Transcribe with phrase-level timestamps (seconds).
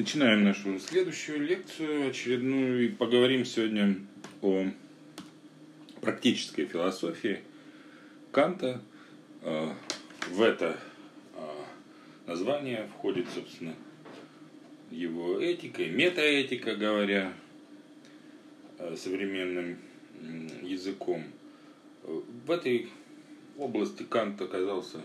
[0.00, 3.96] Начинаем нашу следующую лекцию, очередную, и поговорим сегодня
[4.40, 4.64] о
[6.00, 7.40] практической философии
[8.32, 8.80] Канта.
[9.42, 9.68] Э,
[10.30, 10.80] в это
[11.34, 11.40] э,
[12.26, 13.74] название входит, собственно,
[14.90, 17.34] его этика и метаэтика, говоря
[18.78, 19.76] э, современным
[20.62, 21.24] языком.
[22.04, 22.88] В этой
[23.58, 25.02] области Кант оказался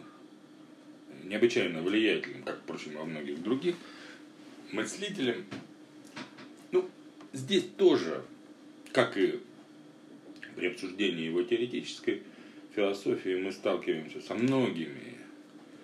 [1.25, 3.75] необычайно влиятельным, как, впрочем, во многих других
[4.75, 5.45] мыслителем.
[6.71, 6.89] Ну,
[7.33, 8.23] здесь тоже,
[8.91, 9.39] как и
[10.55, 12.23] при обсуждении его теоретической
[12.75, 15.17] философии, мы сталкиваемся со многими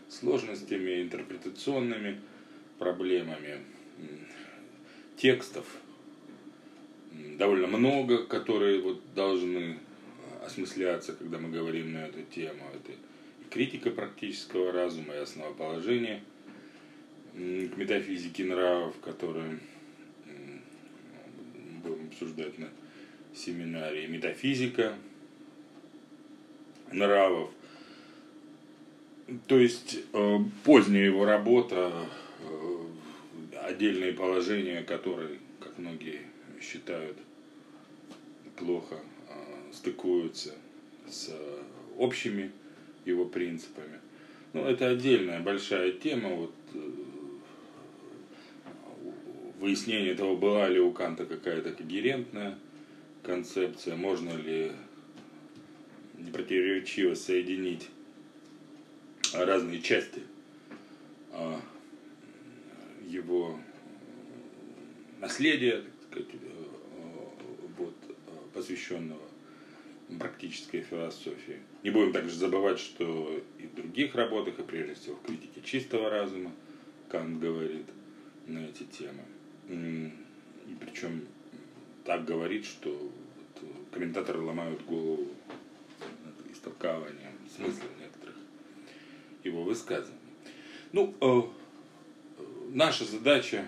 [0.10, 2.20] сложностями, интерпретационными
[2.78, 3.60] проблемами,
[5.18, 5.66] текстов
[7.38, 9.78] довольно много, которые вот должны
[10.46, 12.64] осмысляться, когда мы говорим на эту тему.
[12.74, 16.24] Это и критика практического разума, и основоположение–
[17.34, 19.60] к метафизике нравов, которые
[21.84, 22.70] будем обсуждать на
[23.34, 24.96] семинаре, метафизика
[26.92, 27.50] нравов.
[29.48, 31.94] То есть э, поздняя его работа,
[32.42, 32.86] э,
[33.64, 36.22] отдельные положения, которые, как многие
[36.62, 37.18] считают,
[38.58, 38.96] плохо
[39.30, 40.54] э, стыкуются
[41.08, 41.34] с
[41.98, 42.52] общими
[43.06, 44.00] его принципами.
[44.54, 46.30] Ну, это отдельная большая тема.
[46.30, 46.54] Вот
[49.62, 52.58] выяснение того, была ли у Канта какая-то когерентная
[53.22, 54.72] концепция, можно ли
[56.18, 57.88] непротиворечиво соединить
[59.34, 60.24] разные части
[61.32, 61.62] а,
[63.08, 63.60] его
[65.20, 66.66] наследия, так сказать, э,
[67.78, 67.96] вот,
[68.54, 69.22] посвященного
[70.20, 71.60] практической философии.
[71.84, 76.10] Не будем также забывать, что и в других работах, и прежде всего в критике чистого
[76.10, 76.52] разума,
[77.10, 77.86] Кант говорит
[78.48, 79.24] на эти темы.
[79.72, 81.22] И причем
[82.04, 85.28] так говорит, что вот комментаторы ломают голову
[86.26, 88.36] над истолкованием смысла некоторых
[89.44, 90.18] его высказываний.
[90.92, 91.42] Ну, э,
[92.74, 93.66] наша задача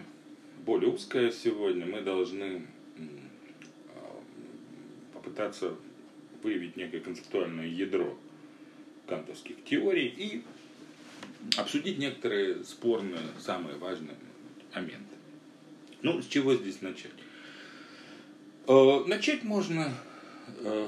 [0.65, 1.85] более узкая сегодня.
[1.85, 2.65] Мы должны
[2.97, 3.03] э,
[5.13, 5.75] попытаться
[6.41, 8.17] выявить некое концептуальное ядро
[9.07, 10.43] кантовских теорий и
[11.57, 14.15] обсудить некоторые спорные, самые важные
[14.73, 15.15] моменты.
[16.03, 17.13] Ну, с чего здесь начать?
[18.67, 19.89] Э, начать можно
[20.59, 20.87] э,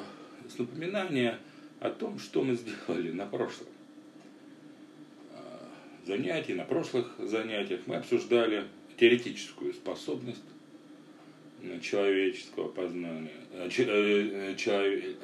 [0.49, 1.39] с напоминания
[1.79, 3.67] о том, что мы сделали на прошлом
[5.31, 5.35] э,
[6.05, 7.79] занятии, на прошлых занятиях.
[7.85, 8.65] Мы обсуждали
[8.97, 10.43] теоретическую способность
[11.81, 13.31] человеческого познания,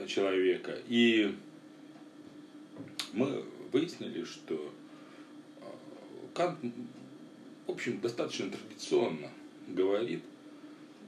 [0.07, 0.77] человека.
[0.87, 1.35] И
[3.11, 3.43] мы
[3.73, 4.73] выяснили, что
[6.33, 6.59] Кант,
[7.67, 9.29] в общем, достаточно традиционно
[9.67, 10.21] говорит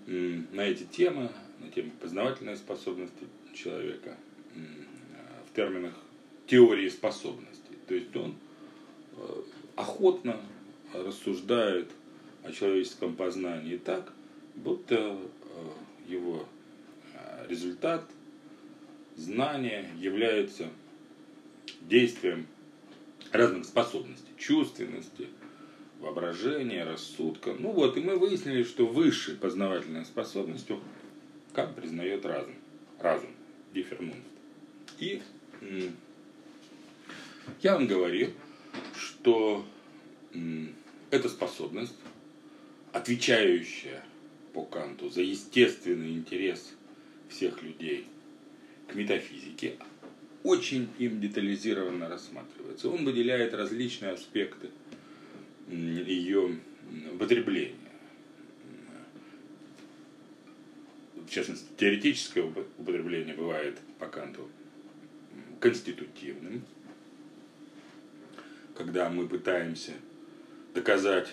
[0.06, 4.18] на эти темы, на тему познавательной способности человека
[5.50, 5.94] в терминах
[6.48, 7.78] теории способностей.
[7.88, 8.36] То есть он
[9.16, 9.42] э,
[9.76, 10.40] охотно
[10.94, 11.90] рассуждает
[12.44, 14.12] о человеческом познании так,
[14.56, 15.20] будто э,
[16.08, 16.46] его
[17.14, 18.04] э, результат,
[19.16, 20.70] знание является
[21.82, 22.48] действием
[23.32, 25.28] разных способностей, чувственности,
[26.04, 27.56] воображения, рассудка.
[27.58, 30.80] Ну вот, и мы выяснили, что высшей познавательной способностью
[31.54, 32.56] Кант признает разум.
[33.00, 33.32] Разум,
[33.74, 34.20] диффернунфт.
[35.00, 35.22] И
[37.62, 38.32] я вам говорил,
[38.96, 39.66] что
[41.10, 41.96] эта способность,
[42.92, 44.04] отвечающая
[44.54, 46.74] по Канту за естественный интерес
[47.30, 48.08] всех людей
[48.88, 49.78] к метафизике,
[50.44, 52.90] очень им детализированно рассматривается.
[52.90, 54.70] Он выделяет различные аспекты–
[55.68, 56.60] ее
[57.14, 57.76] употребления.
[61.16, 64.50] В частности, теоретическое употребление бывает по Канту
[65.60, 66.64] конститутивным,
[68.76, 69.94] когда мы пытаемся
[70.74, 71.30] доказать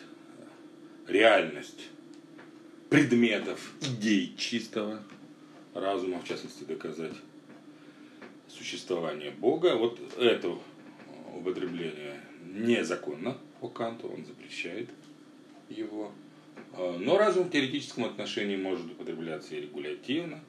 [1.07, 1.89] реальность
[2.89, 5.03] предметов, идей чистого
[5.75, 7.15] разума, в частности, доказать
[8.49, 9.77] существование Бога.
[9.77, 10.57] Вот это
[11.34, 14.89] употребление незаконно по Канту, он запрещает
[15.68, 16.12] его.
[16.72, 20.41] А, но разум в теоретическом отношении может употребляться и регулятивно,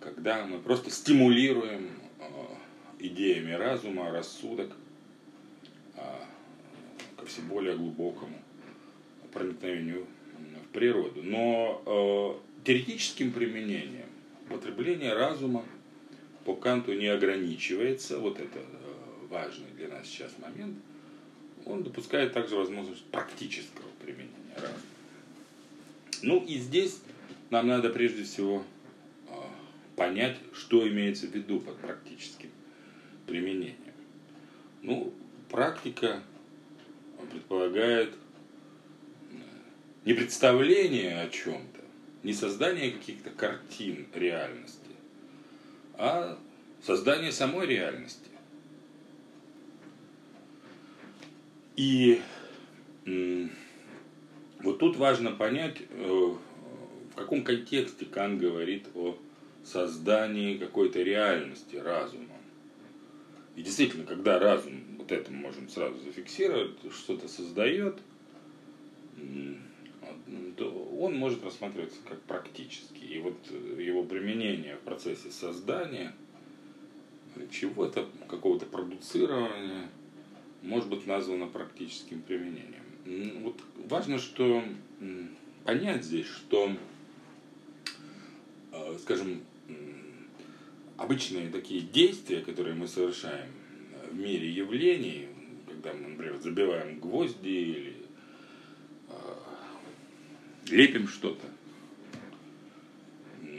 [0.00, 2.56] когда мы просто стимулируем а,
[2.98, 4.72] идеями разума, рассудок
[5.96, 6.26] а,
[7.16, 8.38] ко все более глубокому
[9.32, 10.06] проникновению
[10.64, 11.22] в природу.
[11.22, 14.06] Но теоретическим применением
[14.48, 15.64] употребление разума
[16.44, 18.58] по Канту не ограничивается, вот это
[19.28, 20.76] важный для нас сейчас момент–
[21.70, 24.34] он допускает также возможность практического применения.
[26.22, 27.00] Ну и здесь
[27.50, 28.64] нам надо прежде всего
[29.28, 29.50] а,
[29.96, 32.50] понять, что имеется в виду под практическим
[33.26, 33.76] применением.
[34.82, 35.12] Ну,
[35.50, 36.22] практика
[37.30, 38.14] предполагает
[40.04, 41.80] не представление о чем-то,
[42.22, 44.80] не создание каких-то картин реальности,
[45.94, 46.38] а
[46.82, 48.29] создание самой реальности.
[51.80, 52.20] И
[54.62, 56.34] вот тут важно понять, э,
[57.12, 59.16] в каком контексте Кант говорит о
[59.64, 62.36] создании какой-то реальности разума.
[63.56, 67.98] И действительно, когда разум, вот это мы можем сразу зафиксировать, что-то создает,
[70.58, 73.06] то он может рассматриваться как практический.
[73.06, 73.38] И вот
[73.78, 76.12] его применение в процессе создания
[77.50, 79.88] чего-то, какого-то продуцирования,
[80.62, 83.42] может быть названо практическим применением.
[83.42, 84.62] Вот важно, что
[85.64, 86.72] понять здесь, что,
[88.72, 89.42] э, скажем,
[90.96, 93.50] обычные такие действия, которые мы совершаем
[94.10, 95.28] в мире явлений,
[95.66, 97.96] когда мы, например, забиваем гвозди или
[99.08, 99.14] э,
[100.70, 101.46] лепим что-то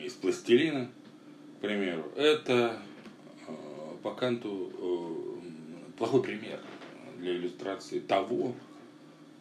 [0.03, 0.89] из пластилина,
[1.57, 2.81] к примеру, это
[3.47, 3.53] э,
[4.03, 6.59] по Канту э, плохой пример
[7.21, 8.55] для иллюстрации того,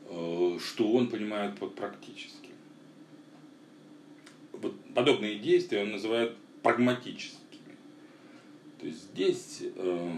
[0.08, 2.50] э, что он понимает под практически.
[4.52, 7.40] Вот подобные действия он называет прагматическими.
[8.78, 10.16] То есть здесь э,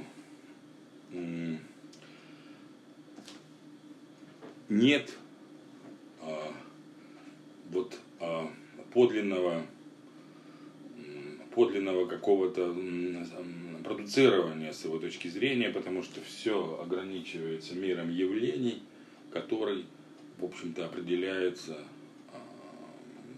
[4.69, 5.13] нет
[6.21, 6.51] э,
[7.71, 7.99] вот
[8.93, 9.65] подлинного
[11.55, 12.75] подлинного какого-то
[13.83, 18.83] продуцирования с его точки зрения, потому что все ограничивается миром явлений,
[19.33, 19.87] который,
[20.39, 21.79] в общем-то, определяется
[22.33, 22.41] а,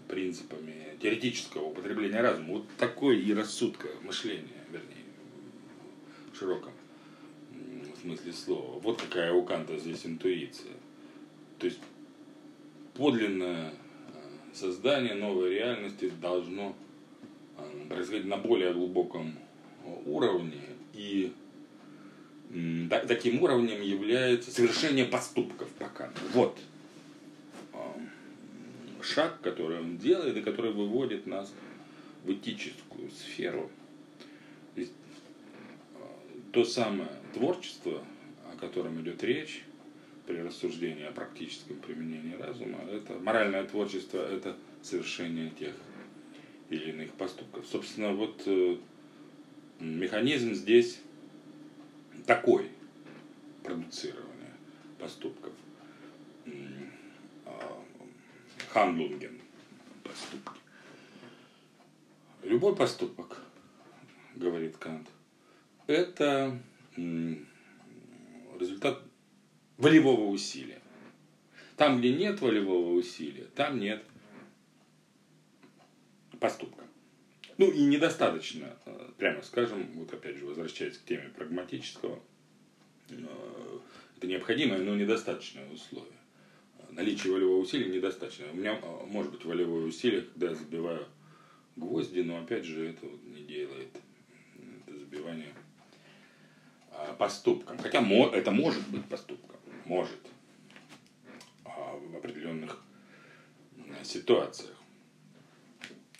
[0.07, 2.53] принципами теоретического употребления разума.
[2.53, 5.05] Вот такое и рассудка мышления, вернее,
[6.33, 6.71] в широком
[8.05, 8.79] смысле слова.
[8.81, 10.73] Вот какая у Канта здесь интуиция.
[11.57, 11.79] То есть
[12.93, 13.73] подлинное а,
[14.53, 16.75] создание новой реальности должно
[17.57, 19.33] а, происходить на более глубоком
[20.05, 20.61] уровне.
[20.93, 21.33] И
[23.07, 26.21] таким уровнем является совершение поступков по Канту.
[26.33, 26.57] Вот
[27.73, 27.95] а,
[29.01, 31.53] шаг, который он делает и который выводит нас
[32.23, 33.69] в этическую сферу.
[34.75, 34.93] Есть,
[36.51, 38.03] то самое творчество,
[38.51, 39.63] о котором идет речь
[40.25, 45.73] при рассуждении о практическом применении разума, это моральное творчество, это совершение тех
[46.69, 47.65] или иных поступков.
[47.67, 48.77] Собственно, вот э,
[49.79, 50.99] механизм здесь
[52.25, 52.69] такой
[53.63, 54.53] продуцирования
[54.99, 55.53] поступков.
[58.71, 59.39] Хандлунген
[60.03, 60.59] поступки.
[62.43, 63.41] Любой поступок,
[64.35, 65.07] говорит Кант,
[65.87, 66.59] это
[68.59, 69.01] результат
[69.77, 70.81] волевого усилия.
[71.77, 74.03] Там, где нет волевого усилия, там нет
[76.39, 76.83] поступка.
[77.57, 82.19] Ну и недостаточно, э, прямо скажем, вот опять же возвращаясь к теме прагматического,
[83.09, 83.15] э,
[84.17, 86.11] это необходимое, но недостаточное условие.
[86.91, 88.47] Наличие волевого усилия недостаточно.
[88.51, 91.07] У меня э, может быть волевое усилие, когда я забиваю
[91.77, 93.89] гвозди, но опять же это вот не делает
[94.85, 95.53] это забивание
[97.17, 97.77] поступком.
[97.77, 98.01] Хотя
[98.33, 100.19] это может быть поступком, может
[101.63, 102.81] а в определенных
[104.03, 104.75] ситуациях.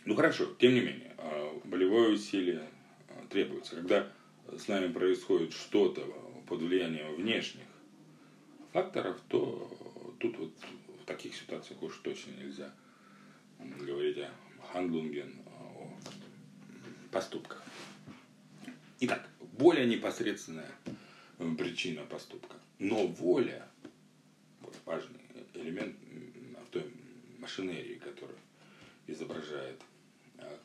[0.05, 2.69] Ну хорошо, тем не менее, а, болевое усилие
[3.09, 3.75] а, требуется.
[3.75, 4.07] Когда
[4.55, 6.01] с нами происходит что-то
[6.47, 7.65] под влиянием внешних
[8.71, 10.51] факторов, то тут вот
[11.01, 12.71] в таких ситуациях уж точно нельзя
[13.57, 14.29] говорить о
[14.71, 15.91] Handlungen, о
[17.11, 17.63] поступках.
[18.99, 20.69] Итак, более непосредственная
[21.57, 22.57] причина поступка.
[22.77, 23.67] Но воля,
[24.61, 25.19] вот важный
[25.55, 25.95] элемент
[26.67, 26.83] в той
[27.39, 28.37] машинерии, которую
[29.07, 29.81] изображает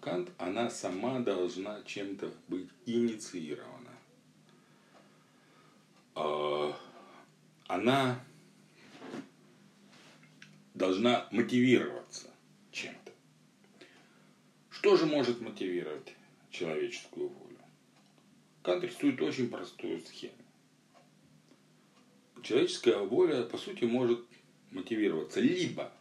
[0.00, 3.90] Кант, она сама должна чем-то быть инициирована.
[6.14, 6.74] А,
[7.66, 8.24] она
[10.72, 12.30] должна мотивироваться
[12.72, 13.12] чем-то.
[14.70, 16.14] Что же может мотивировать
[16.50, 17.58] человеческую волю?
[18.62, 20.32] Кант рисует очень простую схему.
[22.42, 24.24] Человеческая воля, по сути, может
[24.70, 25.92] мотивироваться либо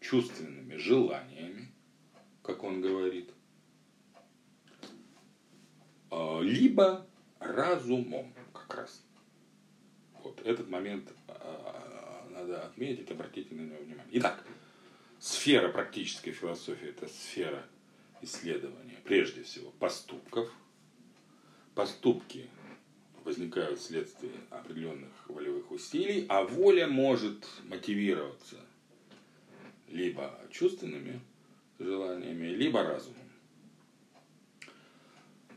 [0.00, 1.69] чувственными желаниями,
[2.42, 3.30] как он говорит,
[6.10, 7.06] а, либо
[7.38, 9.02] разумом как раз.
[10.22, 14.10] Вот этот момент а, надо отметить, обратите на него внимание.
[14.12, 14.44] Итак,
[15.18, 17.64] сфера практической философии– это сфера
[18.22, 20.50] исследования, прежде всего, поступков.
[21.74, 22.48] Поступки
[23.24, 28.56] возникают вследствие определенных волевых усилий, а воля может мотивироваться
[29.88, 31.20] либо чувственными
[31.80, 33.16] желаниями, либо разумом.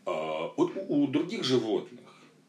[0.05, 1.99] А, у, у других животных,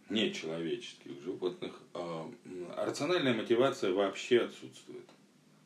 [0.09, 2.31] нечеловеческих животных, а,
[2.77, 5.09] рациональная мотивация вообще отсутствует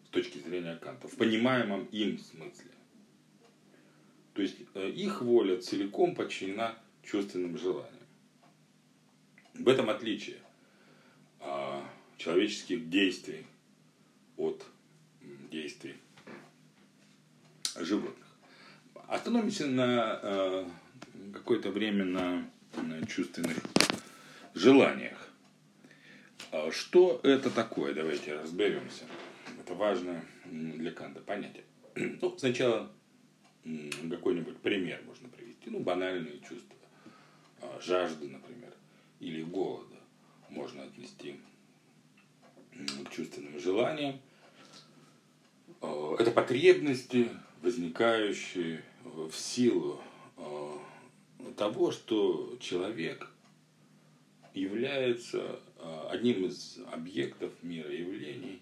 [0.07, 2.71] с точки зрения Канта, в понимаемом им смысле.
[4.35, 7.93] То есть э, их воля целиком подчинена чувственным желаниям.
[9.55, 10.39] В этом отличие
[11.41, 11.85] а,
[12.17, 13.47] человеческих действий
[14.37, 14.65] от
[15.51, 15.97] действий
[17.81, 18.27] животных.
[19.07, 20.69] Остановимся на э,
[21.33, 23.57] какое-то время на, на чувственных
[24.55, 25.29] желаниях.
[26.51, 27.95] А что это такое?
[27.95, 29.05] Давайте разберемся.
[29.61, 31.65] Это важно для Канта понятие.
[31.95, 32.91] Ну, сначала
[34.11, 35.71] какой-нибудь пример можно привести.
[35.71, 36.77] Ну, банальные чувства.
[37.61, 38.73] А, жажды, например,
[39.21, 39.97] или голода
[40.49, 41.41] можно отнести
[42.73, 44.21] к чувственным желаниям.
[45.81, 47.29] А, это потребности,
[47.63, 50.01] возникающие в силу
[50.37, 50.79] а,
[51.57, 53.31] того, что человек
[54.55, 55.61] является
[56.11, 58.61] одним из объектов мира явлений,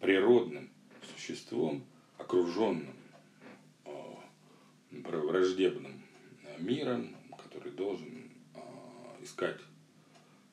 [0.00, 0.70] природным
[1.14, 1.84] существом,
[2.16, 2.94] окруженным
[4.90, 6.02] враждебным
[6.58, 8.30] миром, который должен
[9.22, 9.60] искать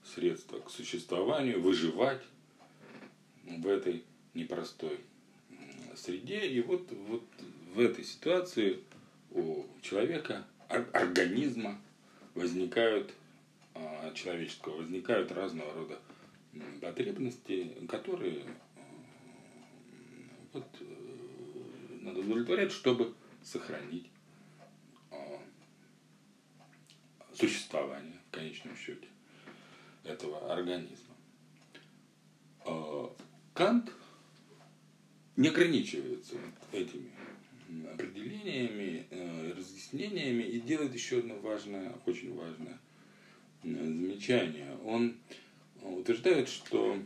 [0.03, 2.21] средства к существованию, выживать
[3.43, 4.03] в этой
[4.33, 4.99] непростой
[5.95, 6.47] среде.
[6.47, 7.23] И вот, вот
[7.75, 8.79] в этой ситуации
[9.31, 11.77] у человека, организма
[12.33, 13.13] возникают
[13.73, 15.99] а, человеческого, возникают разного рода
[16.81, 18.45] потребности, которые
[20.53, 20.85] вот, э,
[22.01, 23.13] надо удовлетворять, чтобы
[23.43, 24.09] сохранить
[25.11, 25.41] а,
[27.33, 29.07] существование в конечном счете
[30.05, 31.13] этого организма.
[32.63, 33.13] А,
[33.53, 33.91] Кант
[35.35, 36.37] не ограничивается
[36.71, 37.14] этими
[37.93, 42.79] определениями, э, разъяснениями и делает еще одно важное, очень важное
[43.63, 44.77] э, замечание.
[44.85, 45.17] Он
[45.81, 46.97] утверждает, что,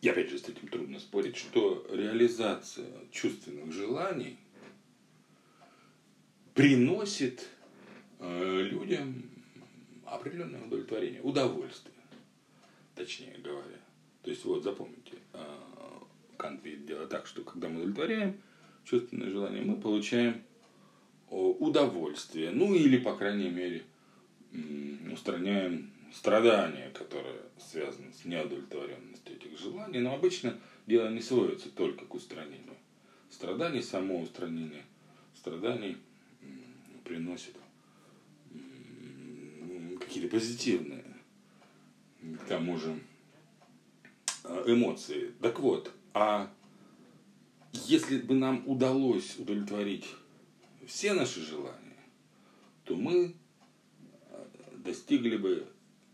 [0.00, 4.36] и опять же с этим трудно спорить, что реализация чувственных желаний
[6.54, 7.48] приносит
[8.18, 9.22] э, людям
[10.04, 11.94] определенное удовлетворение, удовольствие,
[12.94, 13.78] точнее говоря.
[14.22, 15.18] То есть вот запомните,
[16.36, 18.40] Кант видит дело так, что когда мы удовлетворяем
[18.88, 20.42] чувственное желание, мы получаем
[21.28, 23.82] удовольствие, ну или, по крайней мере,
[25.12, 32.14] устраняем страдания, которые связаны с неудовлетворенностью этих желаний, но обычно дело не сводится только к
[32.14, 32.76] устранению
[33.30, 34.84] страданий, само устранение
[35.34, 35.96] страданий
[37.04, 37.56] приносит
[40.00, 41.04] какие-то позитивные,
[42.22, 42.98] к тому же,
[44.44, 45.32] э, эмоции.
[45.40, 46.50] Так вот, а
[47.72, 50.06] если бы нам удалось удовлетворить
[50.86, 51.96] все наши желания,
[52.84, 53.34] то мы
[54.30, 54.44] э,
[54.76, 55.66] достигли бы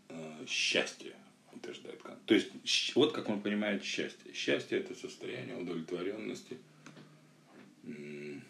[0.09, 1.13] э, счастья,
[1.53, 2.19] утверждает Кант.
[2.25, 4.33] То есть, вот как он понимает счастье.
[4.33, 6.57] Счастье– это состояние удовлетворенности,
[7.83, 8.41] ну,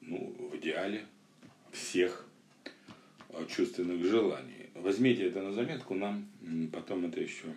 [0.00, 1.06] в идеале
[1.72, 2.26] всех
[3.48, 4.70] чувственных желаний.
[4.74, 6.28] Возьмите это на заметку, нам
[6.72, 7.54] потом это еще,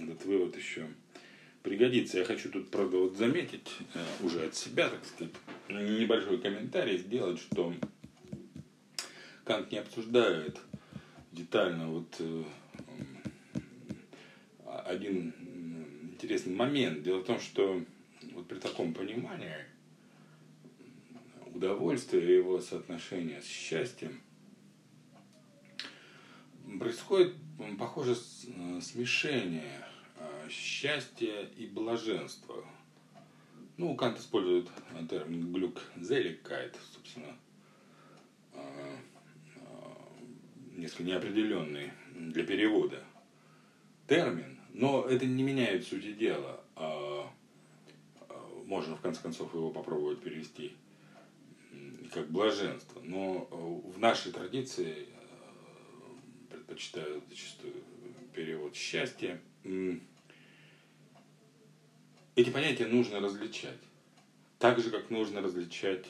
[0.00, 0.88] этот вывод еще
[1.62, 2.18] пригодится.
[2.18, 5.32] Я хочу тут, правда, вот заметить э, уже от себя, так сказать,
[5.68, 7.74] небольшой комментарий сделать, что
[9.44, 10.58] Кант не обсуждает
[11.32, 12.44] детально вот э,
[14.86, 15.34] один
[16.12, 17.02] интересный момент.
[17.02, 17.82] Дело в том, что
[18.32, 19.66] вот при таком понимании
[21.54, 24.20] удовольствие и его соотношение с счастьем–
[26.78, 27.34] происходит,
[27.78, 29.89] похоже, э, смешение э,
[30.50, 32.64] счастья и блаженства.
[33.76, 34.68] Ну, Кант использует
[35.08, 37.34] термин глюк зеликайт, собственно,
[38.52, 38.96] э,
[40.76, 43.02] несколько неопределенный для перевода
[44.06, 46.60] термин, но это не меняет сути дела.
[46.76, 47.30] А,
[48.66, 50.72] можно, в конце концов, его попробовать перевести
[52.12, 53.00] как блаженство.
[53.02, 55.06] Но в нашей традиции
[56.48, 57.74] предпочитаю зачастую
[58.34, 59.40] перевод счастья.
[62.40, 63.76] Эти понятия нужно различать.
[64.58, 66.06] Так же, как нужно различать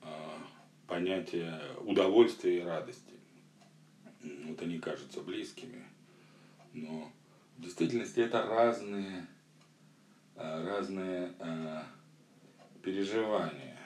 [0.00, 0.38] а,
[0.86, 3.12] понятия удовольствия и радости.
[4.46, 5.84] Вот они кажутся близкими,
[6.72, 7.12] но
[7.58, 9.26] в действительности это разные
[10.36, 11.34] разные
[12.82, 13.78] переживания,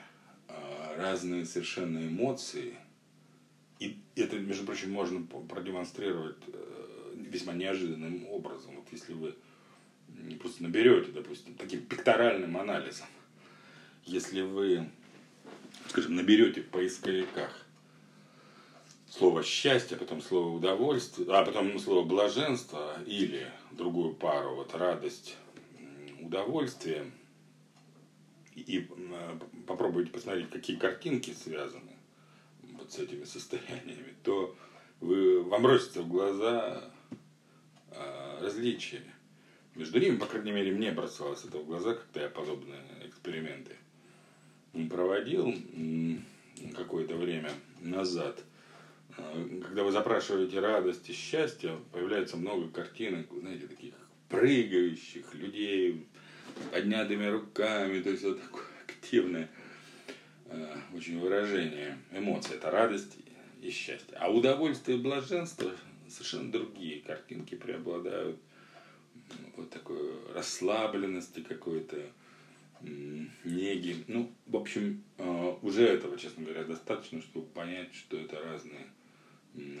[0.95, 2.77] разные совершенно эмоции.
[3.79, 6.37] И это, между прочим, можно продемонстрировать
[7.13, 8.77] весьма неожиданным образом.
[8.77, 9.35] Вот если вы
[10.39, 13.07] просто наберете, допустим, таким пекторальным анализом,
[14.05, 14.89] если вы,
[15.89, 17.65] скажем, наберете в поисковиках
[19.09, 25.35] слово счастье, потом слово удовольствие, а потом слово блаженство или другую пару, вот радость,
[26.21, 27.11] удовольствие,
[28.55, 28.87] и
[29.67, 31.93] попробуйте посмотреть, какие картинки связаны
[32.73, 34.55] вот с этими состояниями, то
[34.99, 36.91] вы, вам бросится в глаза
[37.91, 39.03] а, различия.
[39.79, 43.77] Между ними, по крайней мере, мне бросалось это в глаза, когда я подобные эксперименты
[44.89, 45.55] проводил
[46.75, 48.43] какое-то время назад.
[49.17, 53.93] А, когда вы запрашиваете радость и счастье, появляется много картинок, знаете, таких
[54.27, 56.05] прыгающих людей,
[56.73, 59.49] поднятыми руками, то есть вот такое активное
[60.47, 62.57] а, очень выражение эмоций.
[62.57, 63.15] Это радость
[63.61, 64.17] и счастье.
[64.17, 65.71] А удовольствие и блаженство
[66.09, 68.37] совершенно другие картинки преобладают.
[69.57, 69.99] Вот такой
[70.33, 71.97] расслабленности какой-то,
[73.43, 74.03] неги.
[74.07, 78.87] Ну, в общем, а, уже этого, честно говоря, достаточно, чтобы понять, что это разные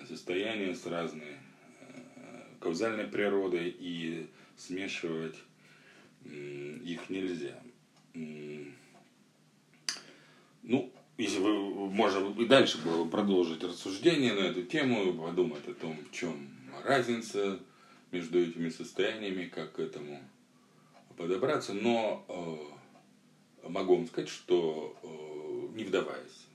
[0.07, 1.37] состояния с разной
[2.17, 4.27] а, каузальной природой и
[4.57, 5.35] смешивать
[6.25, 7.57] их нельзя.
[10.63, 15.73] Ну, если вы, можно и дальше было бы продолжить рассуждение на эту тему, подумать о
[15.73, 16.49] том, в чем
[16.83, 17.59] разница
[18.11, 20.21] между этими состояниями, как к этому
[21.17, 22.25] подобраться, но
[23.63, 26.47] э, могу вам сказать, что э, не вдаваясь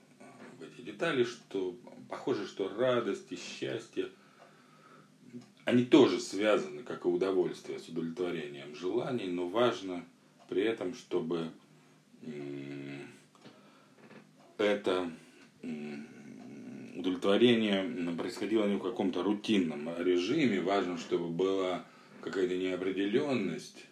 [0.59, 1.77] в эти детали, что
[2.09, 4.09] похоже, что радость и счастье,
[5.65, 10.05] они тоже связаны, как и удовольствие, с удовлетворением желаний, но важно
[10.49, 11.51] при этом, чтобы
[14.59, 15.11] это
[16.95, 20.61] удовлетворение происходило не в каком-то рутинном режиме.
[20.61, 21.85] Важно, чтобы была
[22.21, 23.85] какая-то неопределенность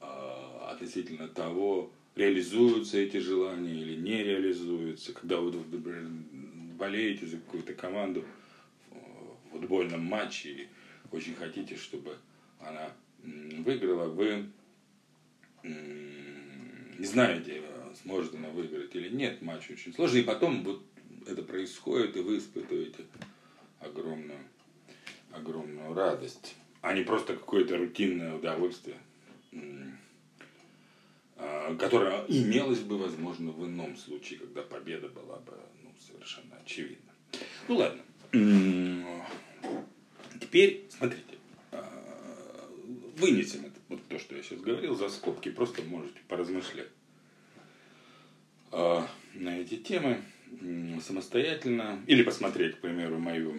[0.00, 5.12] а, относительно того, реализуются эти желания или не реализуются.
[5.12, 6.08] Когда вы, например,
[6.78, 8.24] болеете за какую-то команду
[8.90, 10.68] в футбольном матче и
[11.10, 12.16] очень хотите, чтобы
[12.60, 14.46] она выиграла, вы
[15.62, 17.62] не знаете,
[18.02, 20.20] сможет она выиграть или нет, матч очень сложный.
[20.20, 20.82] И потом вот
[21.26, 23.04] это происходит, и вы испытываете
[23.80, 24.38] огромную,
[25.32, 28.96] огромную радость, а не просто какое-то рутинное удовольствие,
[31.36, 37.12] а, которое имелось бы, возможно, в ином случае, когда победа была бы ну, совершенно очевидна.
[37.68, 38.02] Ну ладно.
[40.40, 41.38] Теперь, смотрите,
[41.70, 42.68] а,
[43.16, 46.88] вынесем это, вот то, что я сейчас говорил, за скобки, просто можете поразмышлять.
[48.72, 49.02] Э,
[49.34, 50.22] на эти темы
[51.00, 53.54] самостоятельно или посмотреть, к примеру, мою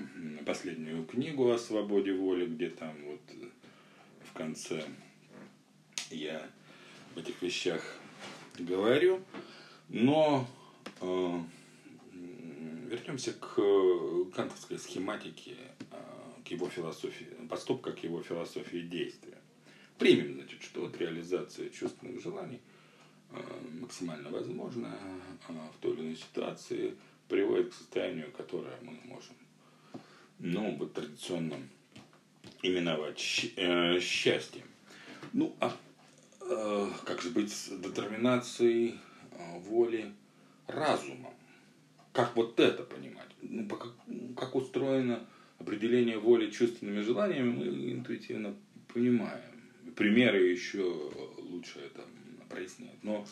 [0.45, 3.21] последнюю книгу о свободе воли, где там вот
[4.29, 4.83] в конце
[6.09, 6.45] я
[7.11, 7.81] об этих вещах
[8.57, 9.21] говорю.
[9.89, 10.47] Но
[11.01, 11.39] э,
[12.89, 13.55] вернемся к
[14.35, 15.55] кантовской схематике,
[15.91, 15.95] э,
[16.45, 19.37] к его философии, поступка, к его философии действия.
[19.97, 22.72] Примем, значит, что вот реализация чувственных желаний– Э,
[23.79, 24.95] максимально возможно
[25.47, 26.95] э, в той или иной ситуации
[27.27, 29.35] приводит к состоянию, которое мы можем,
[30.39, 31.55] ну, вот традиционно
[32.61, 34.65] именовать э, счастьем.
[35.33, 35.75] Ну, а
[37.05, 38.99] как же быть с детерминацией
[39.59, 40.13] воли
[40.67, 41.33] разумом?
[42.11, 43.29] Как вот это понимать?
[43.41, 43.93] Ну, как,
[44.37, 45.25] как устроено
[45.59, 48.55] определение воли чувственными желаниями, мы интуитивно
[48.93, 49.41] понимаем.
[49.95, 52.05] Примеры еще лучше это
[52.53, 53.03] проясняет.
[53.03, 53.25] Но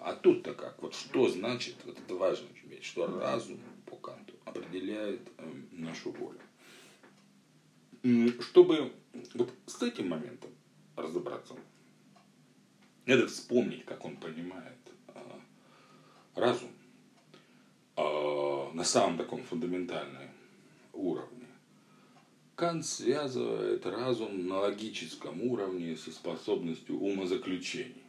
[0.00, 0.80] а тут-то как?
[0.82, 6.40] Вот что значит, вот это важно вещь, что разум по Канту определяет э, нашу волю.
[8.40, 8.92] Чтобы
[9.34, 10.50] вот с этим моментом
[10.96, 11.54] разобраться,
[13.04, 14.78] надо вспомнить, как он понимает
[15.08, 15.20] э,
[16.34, 16.70] разум
[17.96, 20.30] э, на самом таком фундаментальном
[20.94, 21.46] уровне.
[22.54, 27.99] Кант связывает разум на логическом уровне со способностью умозаключений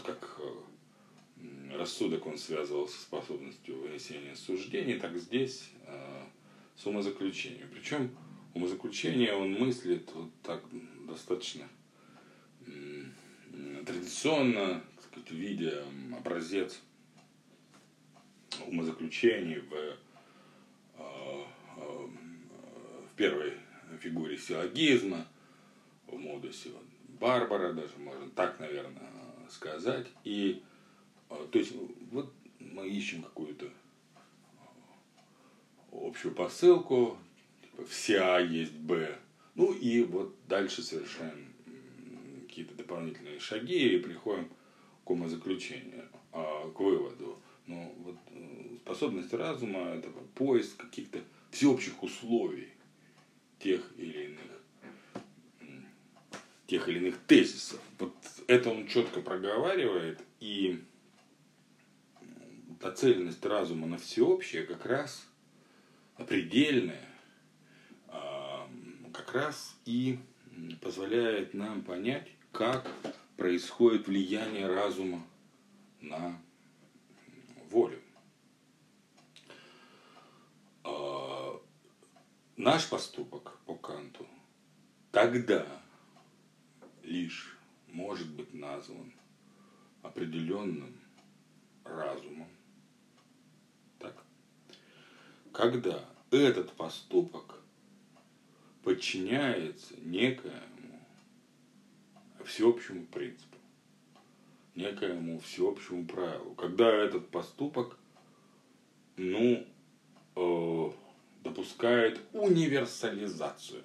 [0.00, 6.24] вот как э, рассудок он связывал со способностью вынесения суждений, так здесь э,
[6.76, 7.68] с умозаключением.
[7.72, 8.16] Причем
[8.54, 10.62] умозаключение он мыслит вот так
[11.06, 11.68] достаточно
[13.84, 15.84] традиционно, так сказать, видя
[16.16, 16.80] образец
[18.66, 19.72] умозаключений в,
[20.98, 21.44] э,
[21.76, 23.54] в первой
[24.00, 25.26] фигуре силлогизма,
[26.06, 26.70] в модусе
[27.20, 29.09] Барбара, даже можно так, наверное,
[29.50, 30.06] сказать.
[30.24, 30.62] И,
[31.28, 31.72] то есть,
[32.10, 33.68] вот мы ищем какую-то
[35.92, 37.18] общую посылку,
[37.62, 39.18] типа все А есть Б.
[39.54, 41.52] Ну и вот дальше совершаем
[42.46, 44.48] какие-то дополнительные шаги и приходим
[45.04, 47.38] к умозаключению, а, к выводу.
[47.66, 52.68] Но вот э, способность разума– это поиск каких-то всеобщих условий
[53.58, 54.40] тех или иных
[56.70, 57.80] тех или иных тезисов.
[57.98, 58.14] Вот
[58.50, 60.84] это он четко проговаривает, и
[62.80, 65.24] нацеленность разума на всеобщее как раз
[66.26, 67.08] предельная,
[68.08, 68.68] а,
[69.14, 70.18] как раз и
[70.82, 72.90] позволяет нам понять, как
[73.36, 75.24] происходит влияние разума
[76.00, 76.36] на
[77.70, 78.02] волю.
[80.82, 81.62] А,
[82.56, 84.26] наш поступок по Канту
[85.12, 85.64] тогда
[87.04, 87.56] лишь
[87.92, 89.12] может быть назван
[90.02, 90.96] определенным
[91.84, 92.48] разумом,
[93.98, 94.16] так?
[95.52, 97.60] когда этот поступок
[98.82, 101.06] подчиняется некоему
[102.44, 103.56] всеобщему принципу,
[104.74, 106.54] некоему всеобщему правилу.
[106.54, 107.98] Когда этот поступок,
[109.16, 109.66] ну,
[110.36, 110.92] э,
[111.42, 113.84] допускает универсализацию,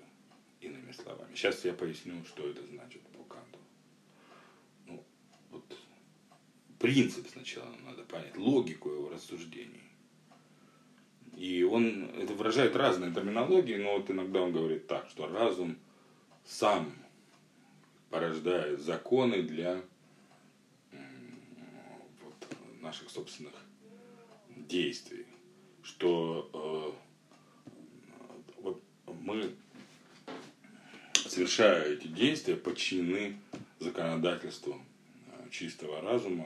[0.62, 1.36] иными словами.
[1.36, 3.60] Сейчас я поясню, что это значит по Канту.
[4.86, 5.04] Ну,
[5.52, 5.78] вот
[6.86, 9.82] принцип сначала надо понять, логику его рассуждений.
[11.36, 15.78] И он это выражает разные терминологии, но вот иногда он говорит так, что разум
[16.46, 16.94] сам
[18.12, 19.82] порождает законы для
[20.92, 22.48] вот,
[22.82, 23.56] наших собственных
[24.56, 25.26] действий.
[25.82, 26.96] Что
[27.68, 27.72] э,
[28.62, 28.84] вот
[29.22, 29.56] мы,
[31.16, 33.40] совершая эти действия, подчинены
[33.80, 34.80] законодательству
[35.32, 36.46] э, чистого разума,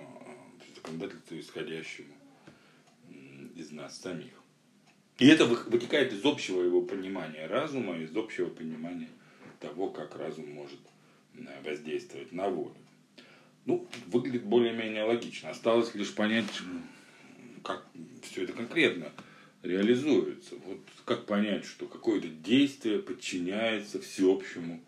[0.89, 2.13] э, законодательству, исходящему
[3.55, 4.33] из нас самих.
[5.17, 9.09] И это вытекает из общего его понимания разума, из общего понимания
[9.59, 10.79] того, как разум может
[11.63, 12.75] воздействовать на волю.
[13.65, 15.49] Ну, выглядит более-менее логично.
[15.49, 16.47] Осталось лишь понять,
[17.63, 17.85] как
[18.23, 19.11] все это конкретно
[19.61, 20.55] реализуется.
[20.65, 24.81] Вот как понять, что какое-то действие подчиняется всеобщему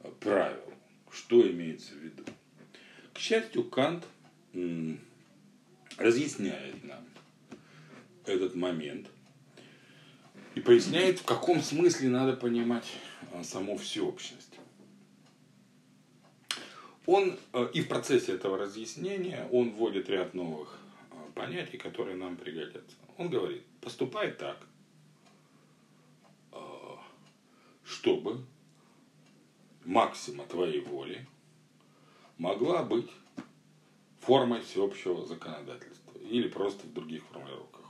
[0.00, 0.72] э, правилу.
[1.10, 2.22] Что имеется в виду?
[3.12, 4.04] К счастью, Кант
[5.98, 7.04] разъясняет нам
[8.24, 9.08] этот момент–
[10.58, 12.92] и поясняет, в каком смысле надо понимать
[13.32, 14.58] а, саму всеобщность.
[17.06, 20.76] Он э, и в процессе этого разъяснения он вводит ряд новых
[21.12, 22.96] а, понятий, которые нам пригодятся.
[23.16, 24.58] Он говорит, поступай так,
[26.50, 26.98] а,
[27.84, 28.44] чтобы
[29.84, 31.24] максима твоей воли
[32.36, 33.08] могла быть
[34.28, 37.86] формой всеобщего законодательства или просто в других формулировках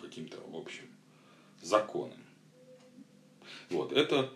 [0.00, 0.84] каким-то общим
[1.60, 2.22] законом.
[3.68, 4.30] Вот, это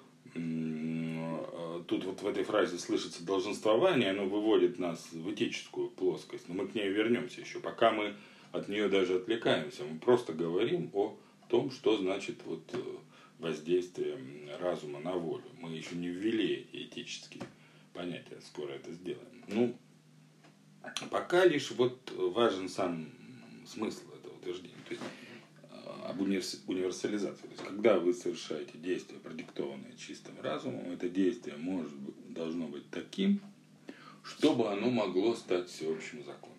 [1.86, 6.66] тут вот в этой фразе слышится долженствование, оно выводит нас в этическую плоскость, но мы
[6.66, 7.60] к ней вернемся еще.
[7.60, 8.16] Пока мы
[8.50, 11.16] от нее даже отвлекаемся, мы просто говорим о
[11.48, 12.78] том, что значит вот э,
[13.38, 14.18] воздействие
[14.58, 15.44] разума на волю.
[15.60, 17.44] Мы еще не ввели эти этические
[17.94, 19.44] понятия, скоро это сделаем.
[19.46, 19.76] Ну,
[21.10, 23.08] пока лишь вот важен сам
[23.66, 24.74] смысл этого утверждения.
[24.88, 25.02] То есть
[26.08, 27.42] об универсализации.
[27.42, 31.92] То есть, когда вы совершаете действие, продиктованное чистым разумом, это действие может
[32.32, 33.40] должно быть таким,
[34.22, 36.56] чтобы оно могло стать всеобщим законом.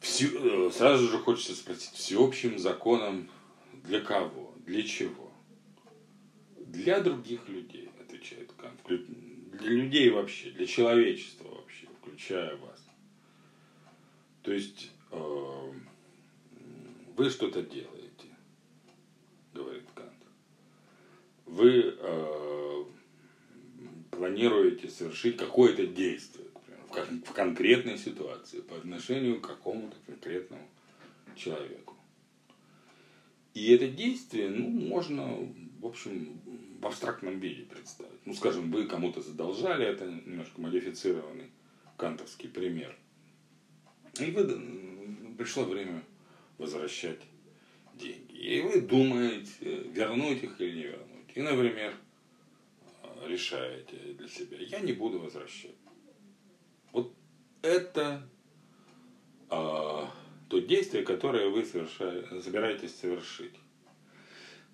[0.00, 3.28] Все, э, сразу же хочется спросить, всеобщим законом
[3.84, 4.54] для кого?
[4.64, 5.30] Для чего?
[6.56, 8.80] Для других людей, отвечает Кант.
[9.60, 12.82] Для людей вообще, для человечества вообще, включая вас.
[14.42, 15.72] То есть, э,
[17.14, 18.28] вы что-то делаете,
[19.52, 20.14] говорит Кант.
[21.44, 22.84] Вы э,
[24.10, 30.66] планируете совершить какое-то действие, например, в, в конкретной ситуации по отношению к какому-то конкретному
[31.36, 31.96] человеку.
[33.52, 36.40] И это действие, ну, можно, в общем,
[36.80, 38.26] в абстрактном виде представить.
[38.26, 41.50] Ну, скажем, вы кому-то задолжали, это немножко модифицированный
[41.96, 42.96] кантовский пример.
[44.18, 46.02] И вы, пришло время
[46.58, 47.20] возвращать
[47.94, 48.36] деньги.
[48.36, 51.30] И вы думаете, вернуть их или не вернуть.
[51.34, 51.94] И, например,
[53.26, 55.76] решаете для себя, я не буду возвращать.
[56.92, 57.14] Вот
[57.62, 58.28] это
[59.48, 60.10] а,
[60.48, 63.54] то действие, которое вы собираетесь совершить.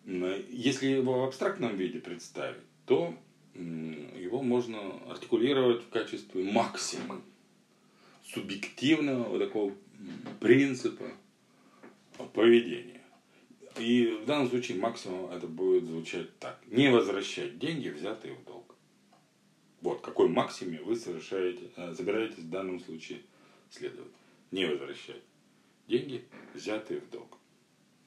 [0.06, 3.14] Если его в абстрактном виде представить, то
[3.54, 4.78] его можно
[5.10, 7.20] артикулировать в качестве максимы
[8.24, 9.74] субъективного вот такого
[10.40, 11.04] принципа
[12.32, 13.00] поведения.
[13.78, 16.60] И в данном случае максимум это будет звучать так.
[16.66, 18.74] Не возвращать деньги, взятые в долг.
[19.80, 23.20] Вот какой максиме вы совершаете, э, собираетесь в данном случае
[23.70, 24.12] следовать.
[24.50, 25.22] Не возвращать
[25.88, 27.38] деньги, взятые в долг.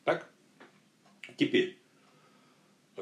[0.03, 0.31] Так?
[1.38, 1.79] Теперь,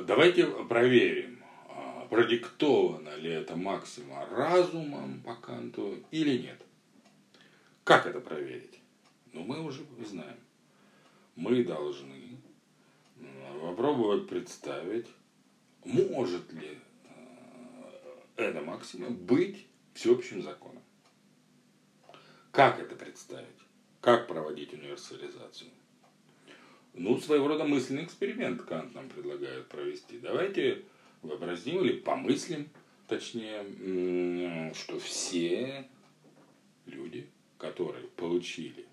[0.05, 6.61] давайте проверим, а, продиктовано ли это максима разумом по Канту или нет.
[7.83, 8.79] Как это проверить?
[9.33, 10.37] Ну, мы уже знаем.
[11.35, 12.37] Мы должны
[13.61, 15.07] попробовать представить,
[15.83, 20.81] может ли э, эта максима быть всеобщим законом.
[22.51, 23.47] Как это представить?
[24.01, 25.69] Как проводить универсализацию?
[26.99, 30.17] Ну, своего рода мысленный эксперимент Кант нам предлагает провести.
[30.17, 30.83] Давайте
[31.21, 32.69] вообразим или помыслим,
[33.07, 35.87] точнее, что все
[36.87, 37.29] люди,
[37.59, 38.87] которые получили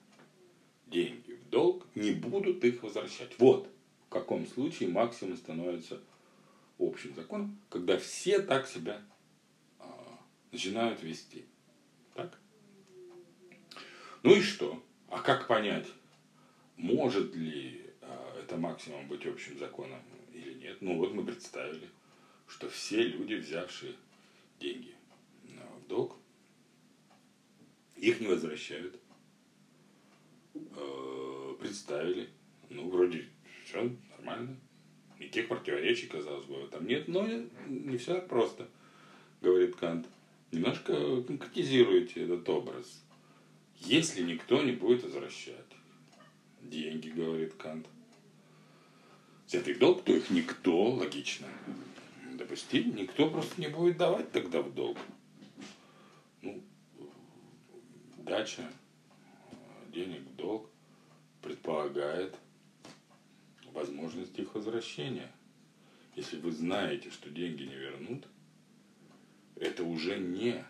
[0.86, 3.38] деньги в долг, не будут их возвращать.
[3.38, 3.68] Вот
[4.06, 5.98] в каком случае максимум становится
[6.78, 9.00] общим законом, когда все так себя
[9.78, 10.18] а,
[10.52, 11.46] начинают вести.
[12.12, 12.38] Так?
[14.22, 14.82] Ну и что?
[15.08, 15.86] А как понять,
[16.76, 17.83] может ли
[18.54, 20.00] это максимум быть общим законом
[20.32, 20.78] или нет.
[20.80, 21.88] Ну вот мы представили,
[22.46, 23.94] что все люди, взявшие
[24.60, 24.94] деньги
[25.42, 26.16] в долг,
[27.96, 29.00] их не возвращают.
[30.54, 32.28] Э, представили,
[32.70, 33.28] ну вроде
[33.64, 34.56] все нормально.
[35.18, 37.26] Никаких противоречий, казалось бы, там нет, но
[37.66, 38.68] не все так просто,
[39.40, 40.06] говорит Кант.
[40.52, 43.02] Немножко конкретизируйте этот образ.
[43.78, 45.56] Если никто не будет возвращать
[46.62, 47.86] деньги, говорит Кант,
[49.46, 51.46] взятый в долг, то их никто, логично,
[52.32, 54.98] допустим, никто просто не будет давать тогда в долг.
[56.42, 56.62] Ну,
[58.18, 58.70] дача
[59.92, 60.70] денег в долг
[61.42, 62.36] предполагает
[63.72, 65.30] возможность их возвращения.
[66.16, 68.26] Если вы знаете, что деньги не вернут,
[69.56, 70.64] это уже не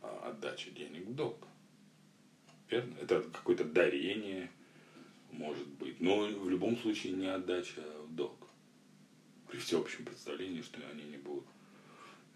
[0.00, 1.46] отдача денег в долг.
[2.68, 2.96] Верно?
[3.00, 4.50] Это какое-то дарение–
[5.32, 6.00] может быть.
[6.00, 8.48] Но в любом случае не отдача в долг.
[9.48, 11.46] При всеобщем представлении, что они не будут,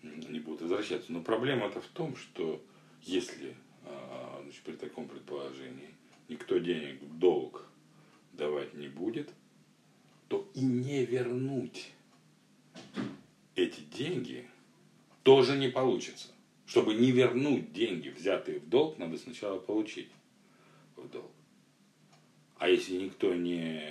[0.02, 1.12] не будут возвращаться.
[1.12, 2.64] Но проблема-то в том, что
[3.02, 5.94] если а, значит, при таком предположении
[6.28, 7.66] никто денег в долг
[8.32, 9.30] давать не будет,
[10.28, 11.92] то и не вернуть
[13.54, 14.48] эти деньги
[15.22, 16.28] тоже не получится.
[16.66, 20.08] Чтобы не вернуть деньги, взятые в долг, надо сначала получить
[20.96, 21.30] в долг.
[22.58, 23.82] А если никто не,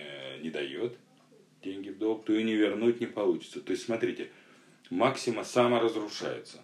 [0.41, 0.97] не дает
[1.61, 3.61] деньги в долг, то и не вернуть не получится.
[3.61, 4.29] То есть, смотрите,
[4.89, 6.61] максима саморазрушается.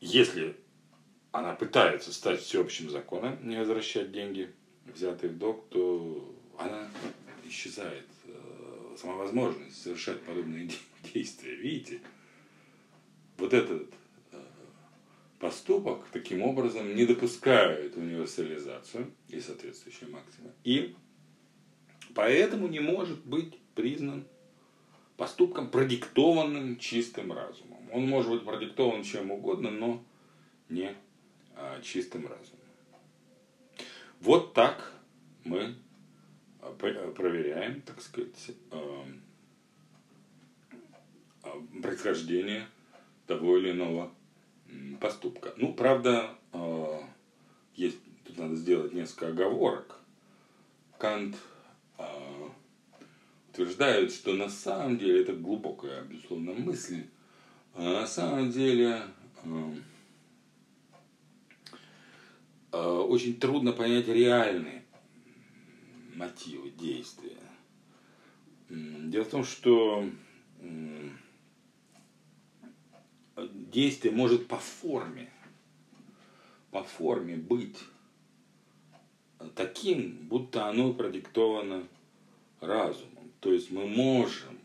[0.00, 0.56] Если
[1.32, 4.52] она пытается стать всеобщим законом, не возвращать деньги,
[4.84, 6.88] взятые в долг, то она
[7.44, 8.06] исчезает.
[8.24, 10.70] Э, сама возможность совершать подобные
[11.14, 11.54] действия.
[11.54, 12.00] Видите?
[13.38, 13.92] Вот этот
[15.38, 20.52] поступок таким образом не допускает универсализацию и соответствующие максимы.
[20.64, 20.94] И
[22.14, 24.24] поэтому не может быть признан
[25.16, 27.78] поступком, продиктованным чистым разумом.
[27.92, 30.02] Он может быть продиктован чем угодно, но
[30.68, 30.94] не
[31.54, 32.60] а, чистым разумом.
[34.20, 34.92] Вот так
[35.44, 35.74] мы
[36.60, 39.06] а, проверяем, так сказать, а,
[41.42, 42.66] а, происхождение
[43.26, 44.10] того или иного
[45.00, 45.52] поступка.
[45.56, 47.00] Ну, правда, э,
[47.74, 49.98] есть, тут надо сделать несколько оговорок.
[50.98, 51.36] Кант
[51.98, 52.04] э,
[53.50, 57.04] утверждает, что на самом деле, это глубокая, безусловно, мысль,
[57.74, 59.02] а на самом деле
[62.72, 64.84] э, очень трудно понять реальные
[66.14, 67.36] мотивы действия.
[68.68, 70.08] Дело в том, что
[73.76, 75.30] действие может по форме,
[76.70, 77.76] по форме быть
[79.54, 81.86] таким, будто оно продиктовано
[82.60, 83.30] разумом.
[83.40, 84.58] То есть мы можем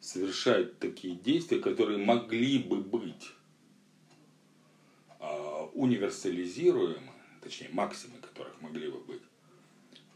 [0.00, 3.30] совершать такие действия, которые могли бы быть
[5.20, 9.22] а, универсализируемы, точнее максимы которых могли бы быть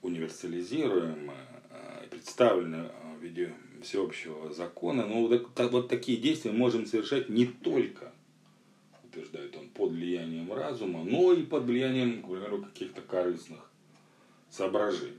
[0.01, 1.35] универсализируемы
[1.69, 5.07] а, представлены в виде всеобщего закона.
[5.07, 8.13] Но вот, так, вот такие действия можем совершать не только,
[9.05, 13.71] утверждает он, под влиянием разума, но и под влиянием, к примеру, каких-то корыстных
[14.51, 15.15] соображений.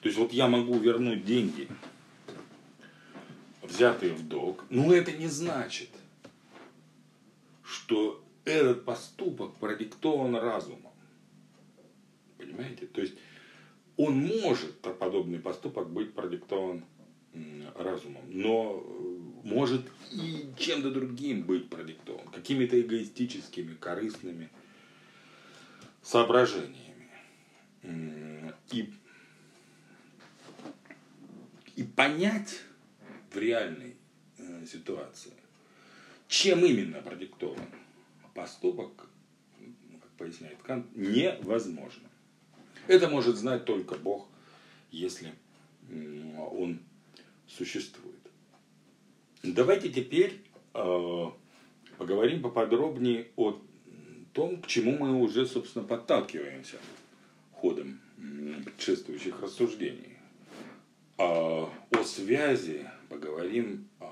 [0.00, 1.68] То есть вот я могу вернуть деньги
[3.62, 5.90] взятые в долг, но это не значит,
[7.62, 10.92] что этот поступок продиктован разумом.
[12.38, 12.86] Понимаете?
[12.86, 13.14] То есть
[13.96, 16.84] он может, подобный поступок, быть продиктован
[17.74, 24.50] разумом, но э, может и чем-то другим быть продиктован, какими-то эгоистическими, корыстными
[26.02, 27.10] соображениями.
[28.72, 28.92] И,
[31.76, 32.62] и понять
[33.30, 33.96] в реальной
[34.38, 35.32] э, ситуации,
[36.26, 37.68] чем именно продиктован
[38.34, 39.08] поступок,
[40.00, 42.08] как поясняет Кант, невозможно.
[42.88, 44.28] Это может знать только Бог,
[44.90, 45.32] если
[46.50, 46.80] он
[47.48, 48.14] существует.
[49.42, 50.42] Давайте теперь
[50.74, 51.24] э,
[51.98, 53.60] поговорим поподробнее о
[54.32, 56.78] том, к чему мы уже, собственно, подталкиваемся
[57.52, 58.00] ходом
[58.64, 60.18] предшествующих рассуждений.
[61.18, 64.04] Э, о связи поговорим э,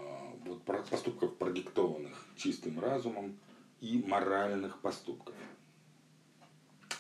[0.45, 3.37] вот, про поступков, продиктованных чистым разумом,
[3.85, 5.35] и моральных поступков.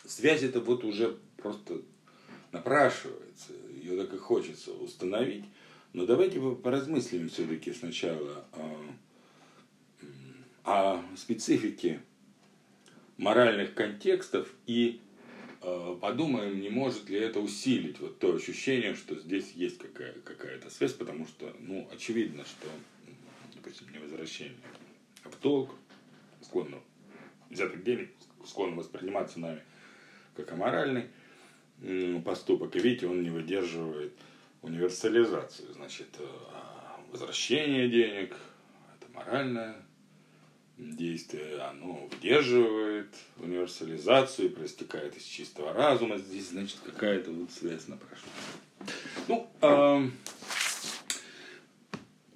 [0.05, 1.81] Связь это вот уже просто
[2.53, 5.47] напрашивается, ее так и хочется установить.
[5.95, 8.95] Но давайте поразмыслим все-таки сначала о,
[10.65, 12.01] о специфике
[13.17, 15.01] моральных контекстов и
[15.63, 20.69] э, подумаем, не может ли это усилить вот то ощущение, что здесь есть какая- какая-то
[20.69, 22.67] связь, потому что, ну, очевидно, что,
[23.55, 24.57] допустим, невозвращение
[25.23, 25.77] в долг
[26.43, 26.81] склонно
[27.51, 28.11] взятых денег,
[28.45, 29.63] склонно восприниматься нами
[30.35, 31.05] как аморальный
[32.25, 32.75] поступок.
[32.75, 34.13] И видите, он не выдерживает
[34.65, 35.73] универсализацию.
[35.75, 36.27] Значит, э,
[37.11, 38.35] возвращение денег,
[38.99, 39.77] это моральное
[40.77, 46.19] действие, оно выдерживает универсализацию, проистекает из чистого разума.
[46.19, 48.33] Здесь, значит, какая-то вот связь напрашивается.
[49.29, 50.11] Ну, э,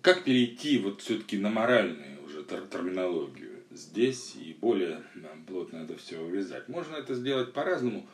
[0.03, 5.03] как перейти вот все-таки на моральную уже терминологию здесь и более
[5.47, 6.69] плотно это все увязать?
[6.69, 8.07] Можно это сделать по-разному.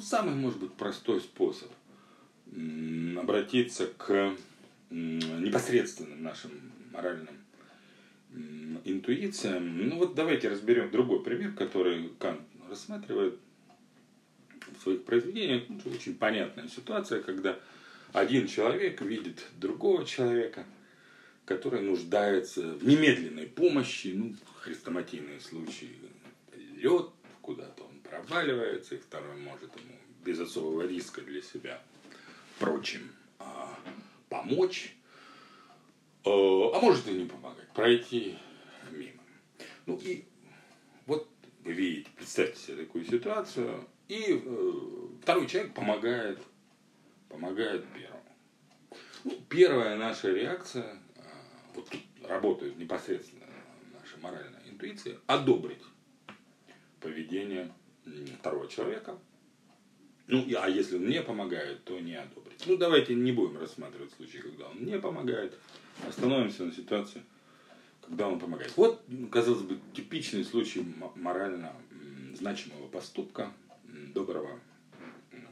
[0.00, 1.70] Самый, может быть, простой способ
[3.18, 4.36] обратиться к
[4.90, 6.50] непосредственным нашим
[6.92, 7.38] моральным
[8.84, 9.88] интуициям.
[9.88, 13.38] Ну вот давайте разберем другой пример, который Кант рассматривает
[14.78, 15.64] в своих произведениях.
[15.84, 17.58] Очень понятная ситуация, когда
[18.12, 20.64] один человек видит другого человека,
[21.44, 25.90] который нуждается в немедленной помощи, ну, хрестоматийные случаи,
[26.76, 27.08] лед
[27.40, 31.82] куда-то он проваливается, и второй может ему без особого риска для себя
[32.62, 33.76] прочим а,
[34.28, 34.94] помочь,
[36.24, 38.38] э, а может и не помогать, пройти
[38.92, 39.20] мимо.
[39.86, 40.24] Ну и
[41.06, 41.28] вот
[41.64, 44.72] вы видите, представьте себе такую ситуацию, и э,
[45.22, 46.38] второй человек помогает,
[47.28, 48.22] помогает первому.
[49.24, 51.20] Ну, первая наша реакция, э,
[51.74, 53.46] вот тут работает непосредственно
[53.92, 55.82] наша моральная интуиция, одобрить
[57.00, 57.72] поведение
[58.38, 59.18] второго человека,
[60.32, 62.41] ну, а если он не помогает, то не одобрить.
[62.66, 65.58] Ну, давайте не будем рассматривать случаи, когда он не помогает.
[66.06, 67.22] Остановимся на ситуации,
[68.06, 68.72] когда он помогает.
[68.76, 71.72] Вот, казалось бы, типичный случай морально
[72.34, 73.52] значимого поступка,
[74.14, 74.60] доброго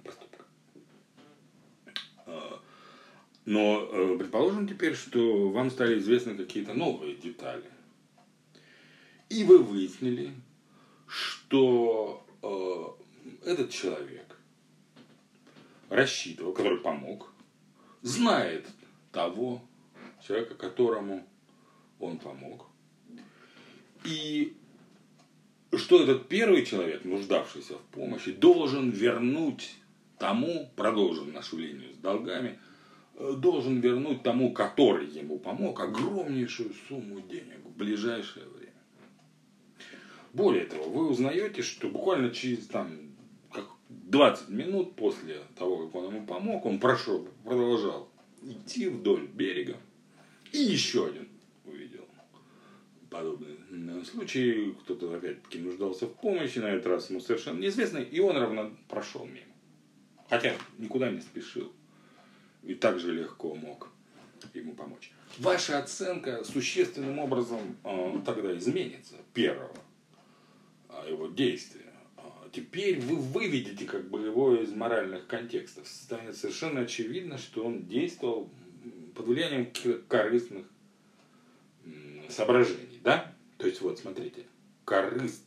[0.04, 0.44] поступка.
[2.26, 2.60] А,
[3.44, 7.64] но э, предположим теперь, что вам стали известны какие-то новые детали.
[9.28, 10.32] И вы выяснили,
[11.08, 14.29] что э, этот человек
[15.90, 17.30] рассчитывал, который помог,
[18.00, 18.66] знает
[19.12, 19.60] того
[20.26, 21.26] человека, которому
[21.98, 22.66] он помог.
[24.04, 24.56] И
[25.76, 29.74] что этот первый человек, нуждавшийся в помощи, должен вернуть
[30.18, 32.58] тому, продолжим нашу линию с долгами,
[33.14, 38.72] э, должен вернуть тому, который ему помог, огромнейшую сумму денег в ближайшее время.
[40.32, 43.09] Более того, вы узнаете, что буквально через там,
[43.90, 48.08] 20 минут после того, как он ему помог, он прошел, продолжал
[48.42, 49.76] идти вдоль берега.
[50.52, 51.28] И еще один
[51.64, 52.06] увидел
[53.10, 54.74] подобный случай.
[54.82, 59.24] Кто-то опять-таки нуждался в помощи, на этот раз ему совершенно неизвестный, и он равно прошел
[59.26, 59.46] мимо.
[60.28, 61.72] Хотя никуда не спешил.
[62.62, 63.88] И так же легко мог
[64.54, 65.12] ему помочь.
[65.38, 69.76] Ваша оценка существенным образом э, тогда изменится первого
[70.88, 71.79] э, его действия
[72.52, 75.86] теперь вы выведете как бы его из моральных контекстов.
[75.88, 78.50] Станет совершенно очевидно, что он действовал
[79.14, 79.70] под влиянием
[80.08, 80.66] корыстных
[82.28, 83.00] соображений.
[83.02, 83.32] Да?
[83.58, 84.46] То есть вот смотрите,
[84.84, 85.44] корысть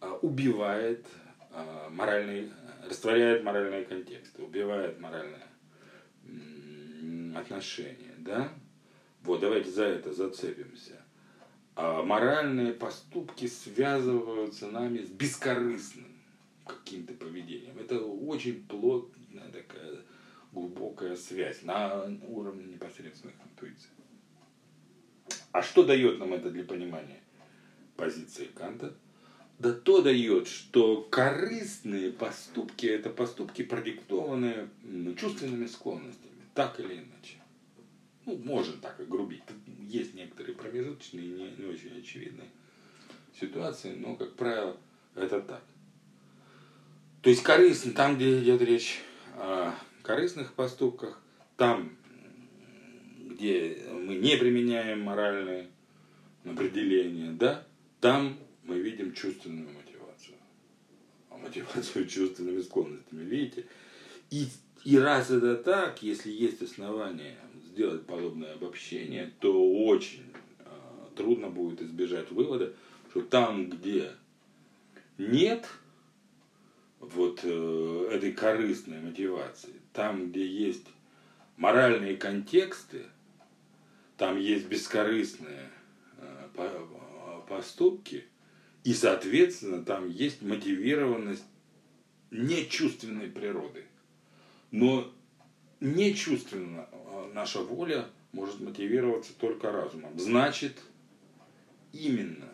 [0.00, 1.06] а, убивает
[1.50, 2.50] а, моральный,
[2.88, 5.42] растворяет моральные контексты, убивает моральные
[7.36, 8.14] отношения.
[8.18, 8.52] да?
[9.22, 11.01] Вот, давайте за это зацепимся.
[11.74, 16.12] А моральные поступки связываются нами с бескорыстным
[16.66, 17.78] каким-то поведением.
[17.78, 19.98] Это очень плотная такая
[20.52, 23.90] глубокая связь на уровне непосредственных интуиций.
[25.52, 27.20] А что дает нам это для понимания
[27.96, 28.94] позиции Канта?
[29.58, 34.68] Да то дает, что корыстные поступки– это поступки, продиктованные
[35.16, 37.41] чувственными склонностями, так или иначе.
[38.24, 39.42] Ну, можно так и грубить.
[39.80, 42.48] Есть некоторые промежуточные, не, не очень очевидные
[43.38, 44.76] ситуации, но, как правило,
[45.14, 45.62] это так.
[47.22, 49.00] То есть корыстно, там, где идет речь
[49.36, 51.20] о корыстных поступках,
[51.56, 51.96] там,
[53.30, 55.68] где мы не применяем моральные
[56.44, 57.66] определения, да,
[58.00, 60.36] там мы видим чувственную мотивацию.
[61.30, 63.66] А мотивацию чувственными склонностями, видите?
[64.30, 64.48] И,
[64.84, 67.36] и раз это так, если есть основания
[67.72, 70.64] сделать подобное обобщение, то очень э,
[71.16, 72.74] трудно будет избежать вывода,
[73.10, 74.10] что там, где
[75.16, 75.66] нет
[77.00, 80.86] вот э, этой корыстной мотивации, там, где есть
[81.56, 83.06] моральные контексты,
[84.18, 85.70] там есть бескорыстные
[86.18, 86.48] э,
[87.48, 88.24] поступки,
[88.84, 91.44] и, соответственно, там есть мотивированность
[92.30, 93.84] нечувственной природы.
[94.70, 95.12] Но
[95.82, 97.01] нечувственно а,
[97.32, 100.18] наша воля может мотивироваться только разумом.
[100.18, 100.80] Значит,
[101.92, 102.48] именно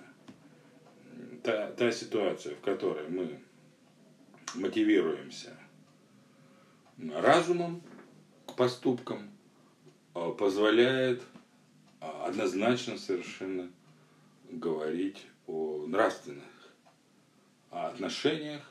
[1.43, 3.39] та, та ситуация, в которой мы
[4.55, 5.57] мотивируемся
[6.99, 7.83] разумом
[8.47, 9.31] к поступкам,
[10.15, 11.23] а, позволяет
[12.01, 13.71] а, однозначно совершенно
[14.51, 16.45] говорить о нравственных
[17.71, 18.63] отношениях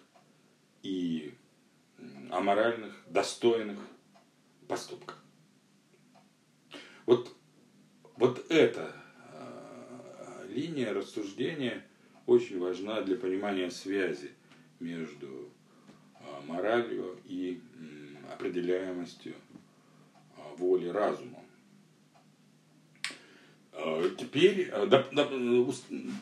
[0.83, 1.33] и
[2.31, 3.79] о моральных, достойных
[4.67, 5.23] поступках.
[7.07, 7.33] Вот,
[8.17, 8.93] вот эта
[9.31, 11.85] э, линия рассуждения
[12.25, 14.31] очень важна для понимания связи
[14.81, 15.49] между
[16.19, 17.61] э, моралью и
[18.29, 19.35] определяемостью
[20.35, 21.39] э, воли разума.
[24.17, 25.29] Теперь да, да,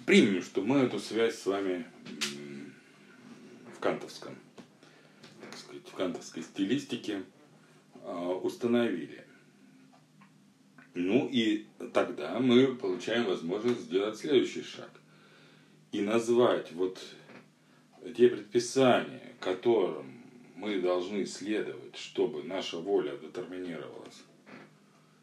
[0.05, 1.85] примем, что мы эту связь с вами
[3.73, 4.35] в кантовском,
[5.39, 7.23] так сказать, в кантовской стилистике
[8.43, 9.24] установили.
[10.95, 14.89] Ну и тогда мы получаем возможность сделать следующий шаг.
[15.91, 16.99] И назвать вот
[18.15, 20.21] те предписания, которым
[20.55, 24.23] мы должны следовать, чтобы наша воля детерминировалась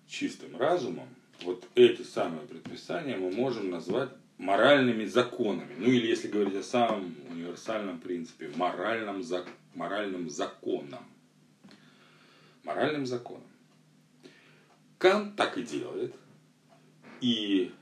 [0.07, 1.09] чистым разумом,
[1.43, 5.75] вот эти самые предписания мы можем назвать моральными законами.
[5.79, 11.05] Ну или если говорить о самом универсальном принципе, моральным, зак, моральным законом.
[12.63, 13.52] Моральным законом.
[15.03, 16.15] Кант так и делает.
[17.21, 17.73] И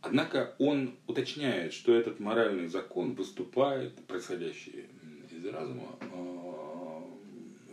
[0.00, 4.86] однако он уточняет, что этот моральный закон выступает, происходящий
[5.30, 7.00] из разума, э,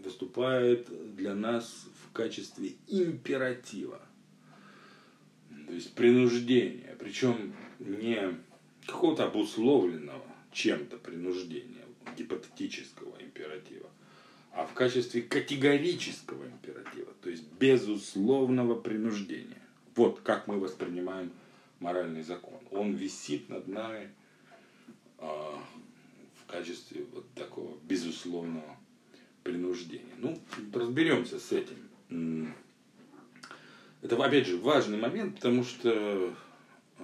[0.03, 4.01] выступает для нас в качестве императива
[5.73, 8.37] то есть принуждение, причем не
[8.85, 10.21] какого-то обусловленного
[10.51, 13.89] чем-то принуждения, гипотетического императива,
[14.53, 19.61] а в качестве категорического императива, то есть безусловного принуждения.
[19.95, 21.31] Вот как мы воспринимаем
[21.79, 22.59] моральный закон.
[22.71, 24.09] Он висит над нами
[25.19, 28.77] э, в качестве вот такого безусловного
[29.43, 30.13] принуждения.
[30.17, 30.39] Ну,
[30.73, 32.53] разберемся с этим.
[34.01, 36.33] Это, опять же, важный момент, потому что
[36.99, 37.03] э,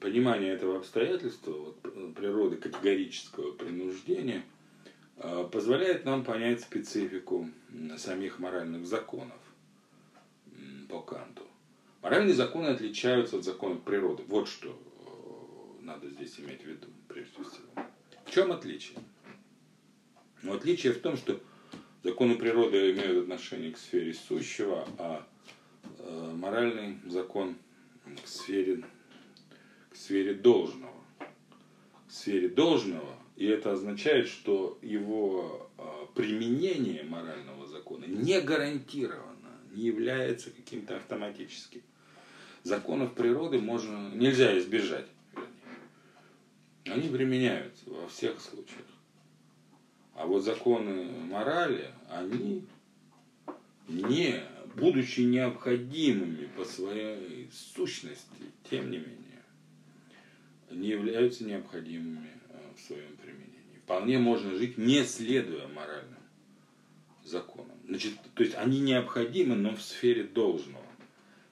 [0.00, 4.44] понимание этого обстоятельства, вот, природы категорического принуждения,
[5.50, 7.50] позволяет нам понять специфику
[7.96, 9.38] самих моральных законов
[10.88, 11.42] по Канту.
[12.02, 14.22] Моральные законы отличаются от законов природы.
[14.28, 17.84] Вот что э, надо здесь иметь в виду, прежде всего.
[18.24, 18.98] В чем отличие?
[20.42, 21.40] Ну, отличие в том, что
[22.04, 25.26] законы природы имеют отношение к сфере сущего, а
[25.98, 27.56] Э, моральный закон
[28.22, 28.84] к сфере,
[29.90, 30.94] к сфере должного.
[32.06, 35.82] К сфере должного, и это означает, что его э,
[36.16, 41.82] применение морального закона не гарантировано, не является каким-то автоматическим.
[42.64, 45.06] Законов природы можно, нельзя избежать.
[46.86, 48.88] Они применяются во всех случаях.
[50.16, 52.66] А вот законы морали, они
[53.86, 54.42] не
[54.74, 58.26] будучи необходимыми по своей сущности,
[58.68, 59.44] тем не менее,
[60.72, 62.37] не являются необходимыми
[62.78, 63.78] в своем применении.
[63.84, 66.18] Вполне можно жить, не следуя моральным
[67.24, 67.76] законам.
[67.86, 70.84] Значит, то есть они необходимы, но в сфере должного.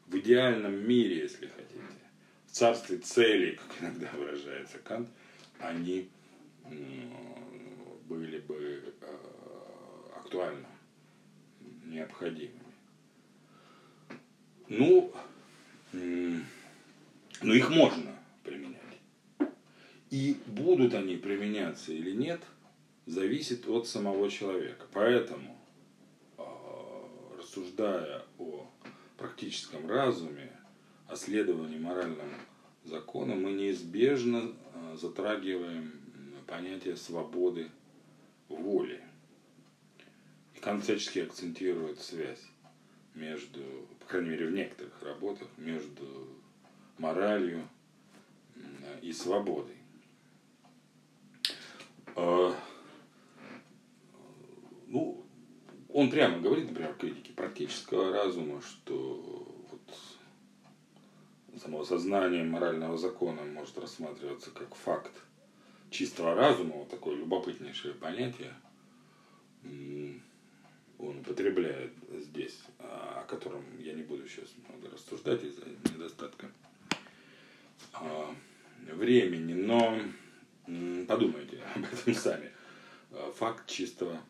[0.06, 1.80] в идеальном мире, если хотите,
[2.46, 5.08] в царстве целей, как иногда выражается Кант,
[5.58, 6.08] они
[8.08, 9.16] были бы э,
[10.16, 10.66] актуальны,
[11.84, 12.60] необходимыми.
[14.68, 15.12] Ну,
[15.92, 18.15] ну, их можно.
[20.16, 22.40] И будут они применяться или нет,
[23.04, 24.86] зависит от самого человека.
[24.94, 25.60] Поэтому,
[26.38, 26.42] э,
[27.38, 28.66] рассуждая о
[29.18, 30.50] практическом разуме,
[31.06, 32.32] о следовании моральным
[32.84, 35.92] законам, мы неизбежно э, затрагиваем
[36.46, 37.70] понятие свободы
[38.48, 39.02] воли.
[40.54, 42.42] И Кант акцентирует связь
[43.14, 43.60] между,
[44.00, 46.26] по крайней мере в некоторых работах, между
[46.96, 47.68] моралью
[49.02, 49.75] и свободой.
[52.16, 52.54] А,
[54.86, 55.24] ну,
[55.92, 59.80] он прямо говорит, например, в критике практического разума, что вот
[61.60, 65.12] самоосознание морального закона может рассматриваться как факт
[65.90, 68.54] чистого разума, вот такое любопытнейшее понятие,
[69.62, 76.50] он употребляет здесь, о котором я не буду сейчас много рассуждать из-за недостатка
[77.92, 78.34] а,
[78.92, 79.98] времени, но
[81.06, 82.52] подумайте об этом сами.
[83.36, 84.20] Факт чистого,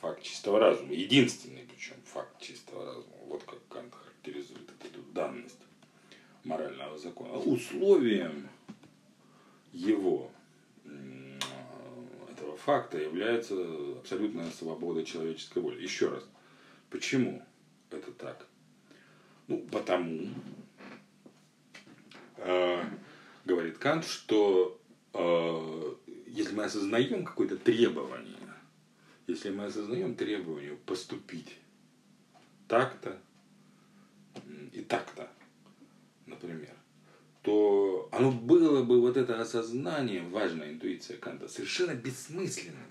[0.00, 5.60] факт чистого разума, единственный причем факт чистого разума, вот как Кант характеризует эту данность
[6.42, 7.34] морального закона.
[7.34, 8.48] Условием
[9.72, 10.30] его
[12.30, 13.54] этого факта является
[13.98, 15.82] абсолютная свобода человеческой воли.
[15.82, 16.24] Еще раз,
[16.90, 17.42] почему
[17.90, 18.46] это так?
[19.48, 20.28] Ну, потому,
[22.38, 22.84] э,
[23.44, 24.85] говорит Кант, что э,
[26.26, 28.36] если мы осознаем какое-то требование,
[29.26, 31.58] если мы осознаем требование поступить
[32.68, 33.18] так-то
[34.72, 35.30] и так-то,
[36.26, 36.74] например,
[37.42, 42.90] то оно было бы вот это осознание, важная интуиция Канта, совершенно бессмысленным,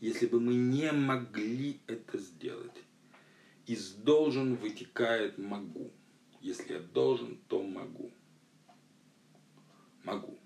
[0.00, 2.76] если бы мы не могли это сделать.
[3.66, 5.90] Из должен вытекает могу.
[6.40, 8.10] Если я должен, то могу.
[10.04, 10.39] Могу.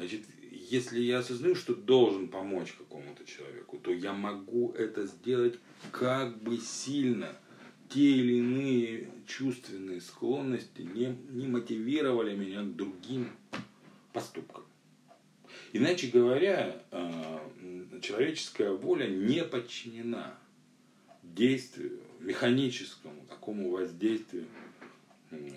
[0.00, 5.58] Значит, если я осознаю, что должен помочь какому-то человеку, то я могу это сделать
[5.92, 7.36] как бы сильно–
[7.90, 13.28] те или иные чувственные склонности не, не мотивировали меня к другим
[14.12, 14.64] поступкам.
[15.72, 17.38] Иначе говоря, э,
[18.00, 20.38] человеческая воля не подчинена
[21.22, 24.46] действию, механическому такому воздействию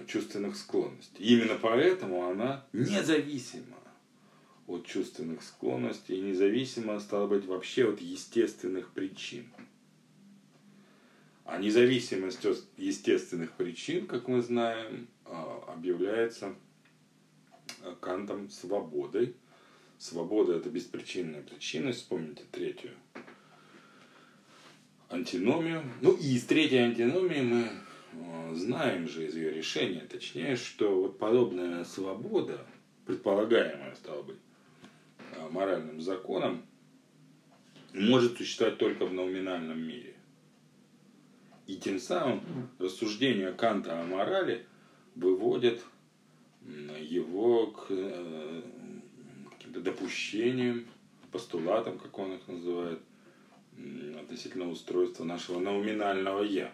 [0.08, 1.24] чувственных склонностей.
[1.24, 3.78] И именно поэтому она независима
[4.68, 9.46] от чувственных склонностей и независима, стала быть, вообще от естественных причин.
[11.46, 16.56] А независимость от естественных причин, как мы знаем, а, объявляется
[17.82, 19.36] а, Кантом свободой.
[19.98, 22.00] Свобода– это беспричинная причинность.
[22.00, 22.92] Вспомните третью
[25.10, 25.84] антиномию.
[26.02, 27.70] Ну и из третьей антиномии мы
[28.14, 32.66] а, знаем же из ее решения, точнее, что вот подобная свобода,
[33.06, 34.38] предполагаемая, стала быть,
[35.52, 36.66] моральным законом,
[37.94, 40.16] может существовать только в номинальном мире.
[41.68, 42.42] И тем самым
[42.80, 44.66] рассуждения Канта о морали
[45.16, 45.84] выводят
[47.00, 48.62] его к э,
[49.52, 50.86] каким-то допущениям,
[51.32, 53.00] постулатам, как он их называет,
[54.20, 56.72] относительно устройства нашего номинального «я».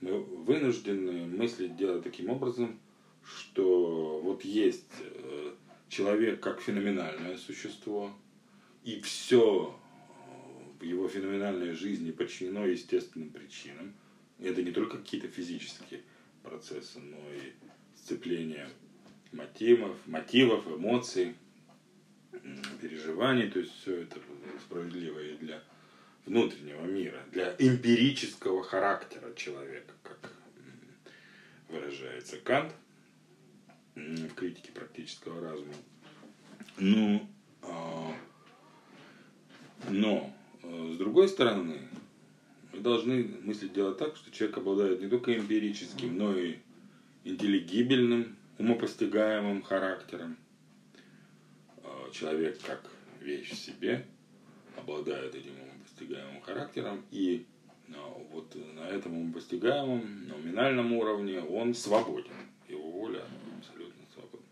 [0.00, 2.78] Мы вынуждены мыслить дело таким образом,
[3.22, 5.52] что вот есть э,
[5.90, 8.16] человек как феноменальное существо,
[8.84, 9.76] и все
[10.80, 13.94] его феноменальной жизни подчинено естественным причинам.
[14.38, 16.00] И это не только какие-то физические
[16.42, 17.52] процессы, но и
[17.94, 18.70] сцепление
[19.32, 21.34] мотивов, мотивов, эмоций,
[22.80, 23.50] переживаний.
[23.50, 24.18] То есть все это
[24.60, 25.62] справедливо и для
[26.24, 30.32] внутреннего мира, для эмпирического характера человека, как
[31.68, 32.72] выражается Кант
[33.94, 35.74] в критике практического разума.
[36.78, 37.28] Ну,
[37.62, 38.12] а,
[39.88, 40.32] но
[40.62, 41.78] Э, с другой стороны,
[42.72, 46.56] мы должны мыслить делать так, что человек обладает не только эмпирическим, но и
[47.24, 50.36] интеллигибельным, умопостигаемым характером.
[51.82, 52.82] Э, человек как
[53.20, 54.06] вещь в себе
[54.76, 57.46] обладает этим умопостигаемым характером, и
[58.30, 62.30] вот на этом умопостигаемом, номинальном уровне он свободен.
[62.68, 63.24] Его воля
[63.60, 64.46] абсолютно свободна.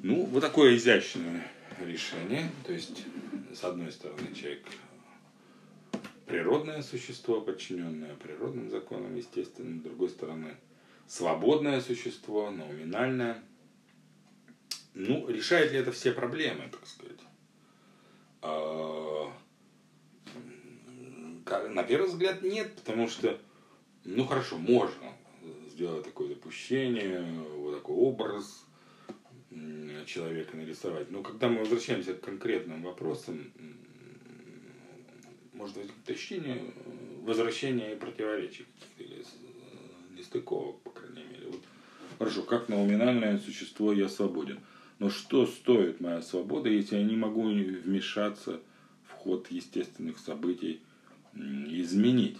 [0.00, 1.50] Ну, вот такое изящное
[1.80, 2.50] решение.
[2.64, 3.04] То есть,
[3.54, 4.66] с одной стороны, человек
[6.26, 10.54] природное существо, подчиненное природным законам, естественно, с другой стороны,
[11.06, 13.42] свободное существо, номинальное.
[14.94, 17.20] Ну, решает ли это все проблемы, так сказать?
[18.42, 19.32] А,
[21.68, 23.38] на первый взгляд нет, потому что,
[24.04, 25.12] ну хорошо, можно
[25.76, 27.22] сделать такое допущение,
[27.58, 28.64] вот такой образ
[30.06, 31.10] человека нарисовать.
[31.10, 33.52] Но когда мы возвращаемся к конкретным вопросам,
[35.52, 36.62] может возникнуть ощущение
[37.24, 38.64] возвращения и противоречий
[38.98, 39.22] или
[40.16, 41.48] нестыковок, по крайней мере.
[41.48, 41.60] Вот,
[42.18, 44.60] хорошо, как номинальное существо я свободен.
[44.98, 48.60] Но что стоит моя свобода, если я не могу вмешаться
[49.04, 50.80] в ход естественных событий,
[51.34, 52.38] изменить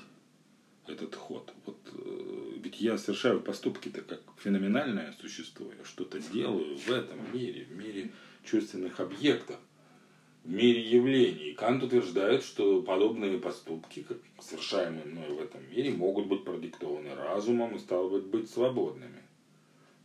[0.88, 1.52] этот ход?
[1.64, 5.66] Вот, э, ведь я совершаю поступки-то как феноменальное существо.
[5.78, 8.10] Я что-то делаю в этом мире, в мире
[8.44, 9.56] чувственных объектов,
[10.44, 11.52] в мире явлений.
[11.54, 17.76] Кант утверждает, что подобные поступки, как совершаемые мной в этом мире, могут быть продиктованы разумом
[17.76, 19.22] и, стало быть, быть свободными.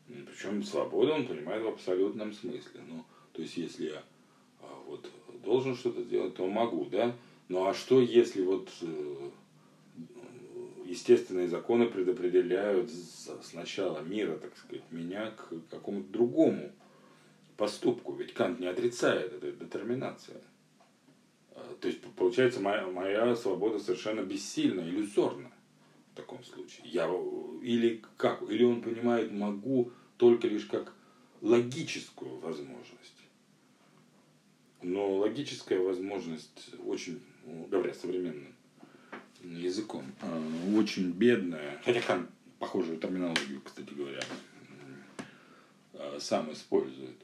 [0.07, 2.82] Причем свободу он понимает в абсолютном смысле.
[2.88, 4.03] Ну, то есть, если я
[4.61, 5.09] а, вот,
[5.43, 7.15] должен что-то сделать, то могу, да?
[7.51, 9.29] Ну а что, если вот э,
[10.92, 12.92] естественные законы предопределяют
[13.44, 16.72] сначала мира, так сказать, меня к какому-то другому
[17.56, 18.14] поступку?
[18.14, 20.42] Ведь Кант не отрицает этой детерминации.
[21.52, 25.52] А, то есть, получается, моя, моя свобода совершенно бессильна, иллюзорна
[26.12, 26.86] в таком случае.
[26.89, 27.10] Я,
[27.62, 28.42] или как?
[28.50, 30.94] Или он понимает, могу только лишь как
[31.39, 33.16] логическую возможность.
[34.82, 38.56] Но логическая возможность очень, ну, говоря современным
[39.44, 42.30] языком, э, очень бедная, хотя Кан
[42.60, 44.22] похожую терминологию, кстати говоря,
[45.94, 47.16] э, сам использует.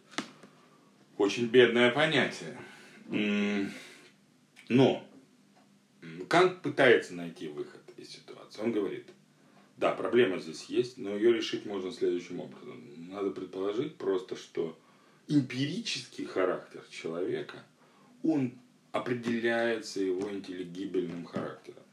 [1.17, 2.57] Очень бедное понятие.
[4.69, 5.03] Но
[6.27, 8.61] Кант пытается найти выход из ситуации.
[8.61, 9.07] Он говорит,
[9.77, 12.83] да, проблема здесь есть, но ее решить можно следующим образом.
[13.09, 14.77] Надо предположить просто, что
[15.27, 17.63] эмпирический характер человека,
[18.23, 18.53] он
[18.91, 21.83] определяется его интеллигибельным характером.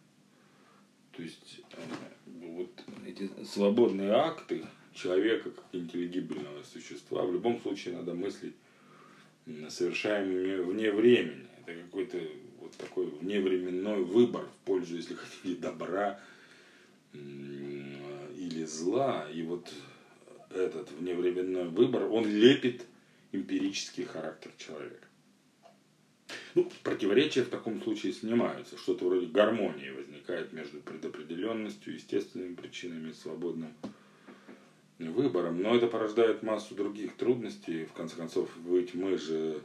[1.17, 1.81] То есть э,
[2.57, 2.71] вот
[3.07, 8.55] эти свободные акты человека как интеллигибельного существа в любом случае надо мыслить
[9.69, 11.47] совершаемыми вне времени.
[11.67, 12.19] Это какой-то
[12.61, 16.21] вот такой вневременной выбор в пользу, если хотите, добра
[17.13, 19.29] или зла.
[19.33, 19.73] И вот
[20.51, 22.85] этот вневременной выбор, он лепит
[23.33, 25.07] эмпирический характер человека.
[26.55, 28.79] Ну, противоречия в таком случае снимаются.
[28.79, 33.75] Что-то вроде гармонии возникает между предопределенностью, естественными причинами и свободным
[34.99, 35.61] выбором.
[35.61, 37.87] Но это порождает массу других трудностей.
[37.87, 39.63] В конце концов, ведь мы же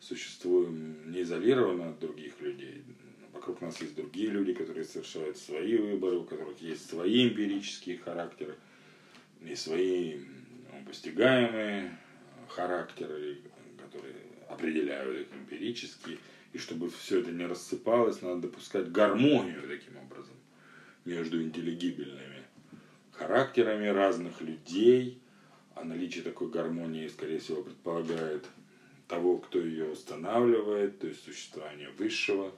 [0.00, 2.82] существуем не изолированно от других людей.
[3.32, 8.56] Вокруг нас есть другие люди, которые совершают свои выборы, у которых есть свои эмпирические характеры
[9.40, 10.16] и свои
[10.72, 11.96] ну, постигаемые
[12.48, 13.38] характеры,
[13.78, 14.14] которые
[14.52, 16.18] определяют их эмпирически.
[16.52, 20.34] И чтобы все это не рассыпалось, надо допускать гармонию таким образом
[21.04, 22.42] между интеллигибельными
[23.12, 25.20] характерами разных людей.
[25.74, 28.46] А наличие такой гармонии, скорее всего, предполагает
[29.08, 32.52] того, кто ее устанавливает, то есть существование высшего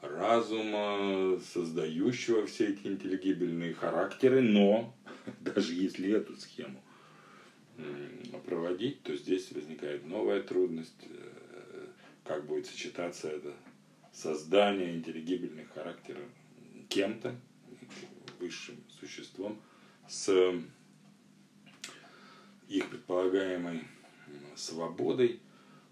[0.00, 4.94] разума, создающего все эти интеллигибельные характеры, но
[5.40, 6.82] даже если эту схему
[8.40, 11.86] проводить, то здесь возникает новая трудность, э,
[12.24, 13.52] как будет сочетаться это
[14.12, 16.24] создание интеллигибельных характеров
[16.88, 17.34] кем-то,
[18.38, 19.60] высшим существом,
[20.08, 20.54] с
[22.68, 23.82] их предполагаемой
[24.54, 25.40] свободой.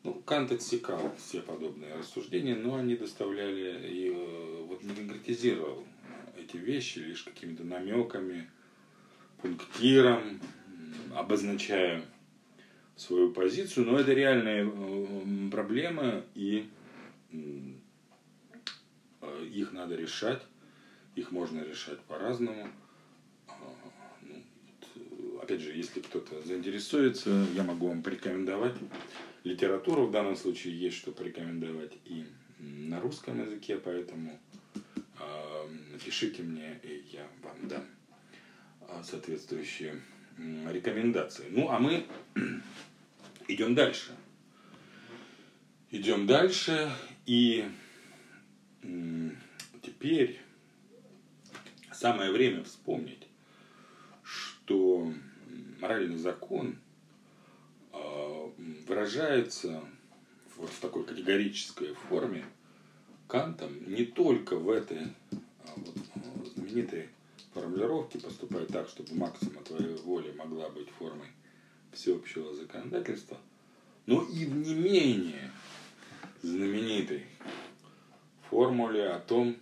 [0.04, 5.84] Ну, Кант отсекал все подобные рассуждения, но они доставляли и э, вот не конкретизировал
[6.36, 8.50] эти вещи лишь какими-то намеками,
[9.40, 10.40] пунктиром,
[11.14, 12.02] обозначая
[12.96, 16.68] свою позицию, но это реальная э, проблема, и
[17.32, 17.36] э,
[19.52, 20.42] их надо решать,
[21.16, 22.68] их можно решать по-разному.
[23.48, 23.52] А,
[24.22, 28.74] ну, опять же, если кто-то заинтересуется, я могу вам порекомендовать
[29.44, 32.24] литературу, в данном случае есть что порекомендовать и
[32.58, 34.38] на русском языке, поэтому
[34.74, 35.68] э,
[36.04, 37.84] пишите мне, и я вам дам
[39.02, 40.02] соответствующие
[40.70, 41.46] рекомендации.
[41.50, 42.06] Ну, а мы
[43.48, 44.12] идем дальше.
[45.90, 46.90] Идем дальше,
[47.26, 47.68] и
[49.82, 50.40] теперь
[51.92, 53.28] самое время вспомнить,
[54.22, 55.12] что
[55.80, 56.78] моральный закон
[57.92, 58.50] а,
[58.86, 59.82] выражается
[60.56, 62.44] вот в такой категорической форме,
[63.28, 67.08] Кантом не только в этой а, вот, знаменитой
[67.54, 71.28] формулировке поступать так, чтобы максима твоей воли могла быть формой
[71.92, 73.38] всеобщего законодательства,
[74.06, 75.50] но и в не менее
[76.42, 77.26] знаменитой
[78.48, 79.56] формуле о том,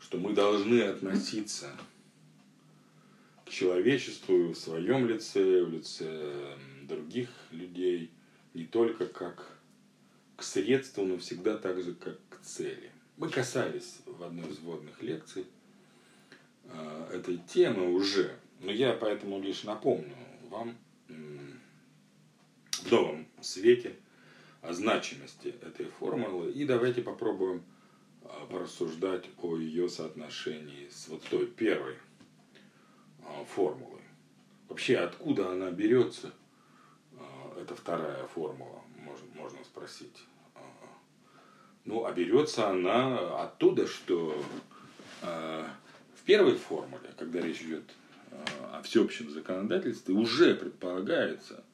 [0.00, 1.76] что мы должны относиться
[3.44, 8.10] к человечеству в своем лице, в лице других людей,
[8.54, 9.58] не только как
[10.36, 12.92] к средству, но всегда так же, как к цели.
[13.16, 15.44] Мы касались в одной из вводных лекций
[17.12, 20.14] этой темы уже, но я поэтому лишь напомню
[20.50, 20.76] вам
[21.08, 23.96] в новом свете
[24.62, 27.62] о значимости этой формулы и давайте попробуем
[28.22, 34.02] э, порассуждать о ее соотношении с вот той первой э, формулой.
[34.68, 36.32] Вообще, откуда она берется,
[37.60, 38.82] эта вторая формула,
[39.34, 40.24] можно, спросить.
[41.84, 44.42] Ну, а берется она оттуда, что
[46.28, 47.84] первой формуле, когда речь идет
[48.30, 48.36] э,
[48.74, 51.64] о всеобщем законодательстве, уже предполагается,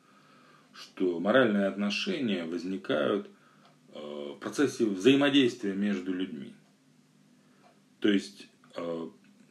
[0.73, 3.29] что моральные отношения возникают
[3.93, 6.55] э, в процессе взаимодействия между людьми.
[7.99, 8.47] То есть,
[8.77, 9.09] э,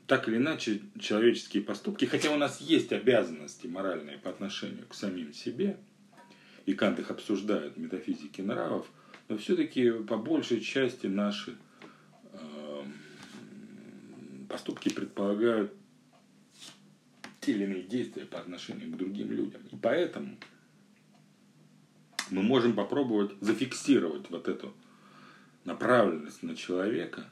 [0.08, 5.34] так или иначе, человеческие поступки, хотя у нас есть обязанности моральные по отношению к самим
[5.34, 5.76] себе,
[6.66, 8.88] и Кант их обсуждает в метафизике нравов–
[9.30, 11.56] но все-таки по большей части наши
[14.54, 15.74] поступки предполагают
[17.42, 19.64] те или иные действия по отношению к другим людям.
[19.72, 20.38] И поэтому
[22.30, 24.72] мы можем попробовать зафиксировать вот эту
[25.66, 27.32] направленность на человека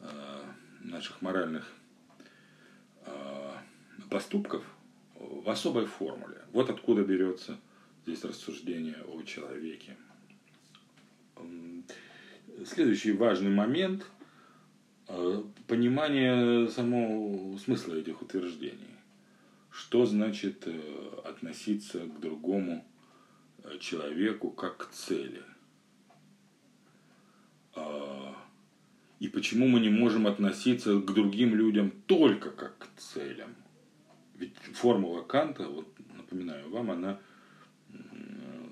[0.00, 0.42] э,
[0.80, 1.72] наших моральных
[3.06, 3.52] э,
[4.10, 4.64] поступков
[5.14, 6.42] в особой формуле.
[6.52, 7.60] Вот откуда берется
[8.02, 9.96] здесь рассуждение о человеке.
[12.66, 14.04] Следующий важный момент
[15.66, 18.96] понимание самого смысла этих утверждений.
[19.70, 22.84] Что значит э, относиться к другому
[23.62, 25.42] э, человеку как к цели?
[27.74, 28.34] А,
[29.20, 33.54] и почему мы не можем относиться к другим людям только как к целям?
[34.34, 35.86] Ведь формула Канта, вот
[36.16, 37.20] напоминаю вам, она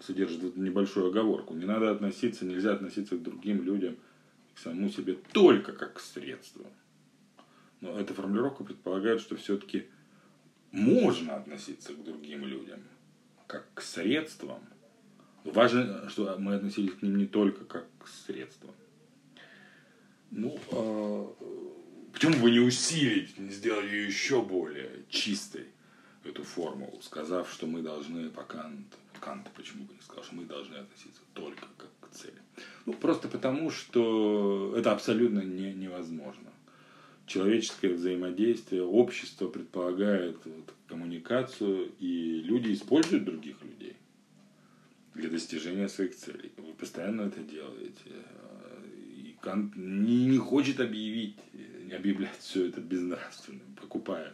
[0.03, 1.55] содержит небольшую оговорку.
[1.55, 3.97] Не надо относиться, нельзя относиться к другим людям,
[4.59, 6.67] к самому себе только как к средству.
[7.81, 9.87] Но эта формулировка предполагает, что все-таки
[10.73, 12.81] можно относиться к другим людям
[13.47, 14.61] как к средствам.
[15.45, 18.75] Но важно, что мы относились к ним не только как к средствам.
[20.33, 21.33] Ну, а
[22.13, 25.69] почему бы не усилить, не сделать ее еще более чистой,
[26.25, 30.45] эту формулу, сказав, что мы должны по Канту Кант почему бы не сказал, что мы
[30.45, 32.43] должны относиться только как к цели.
[32.89, 36.51] Ну, просто потому, что это абсолютно не, невозможно.
[37.26, 43.95] Человеческое взаимодействие, общество предполагает вот, коммуникацию, и люди используют других людей
[45.14, 46.51] для достижения своих целей.
[46.57, 48.11] Вы постоянно это делаете.
[48.95, 51.36] И Кант не, не хочет объявить,
[51.95, 54.32] объявлять все это безнравственным, покупая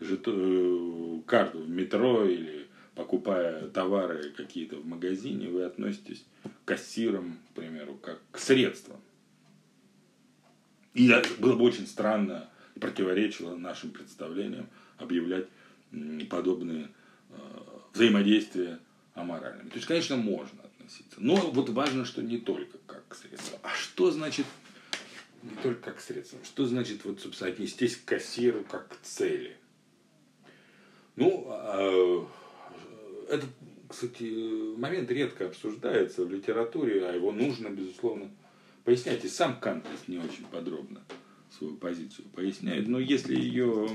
[0.00, 2.63] жето, э, карту в метро или
[2.94, 9.00] покупая товары какие-то в магазине, вы относитесь к кассирам, к примеру, как к средствам.
[10.94, 12.48] И было бы очень странно
[12.80, 14.68] противоречило нашим представлениям
[14.98, 15.46] объявлять
[16.30, 16.88] подобные
[17.30, 17.34] э,
[17.92, 18.78] взаимодействия
[19.14, 19.68] аморальными.
[19.68, 21.16] То есть, конечно, можно относиться.
[21.18, 23.60] Но вот важно, что не только как к средствам.
[23.62, 24.46] А что значит
[25.42, 26.44] не только как к средствам?
[26.44, 29.56] Что значит, вот, собственно, отнестись к кассиру как к цели?
[31.16, 32.24] Ну, э,
[33.28, 33.50] этот,
[33.88, 38.30] кстати, момент редко обсуждается в литературе, а его нужно, безусловно,
[38.84, 39.24] пояснять.
[39.24, 41.02] И сам Кант не очень подробно
[41.50, 42.88] свою позицию поясняет.
[42.88, 43.88] Но если ее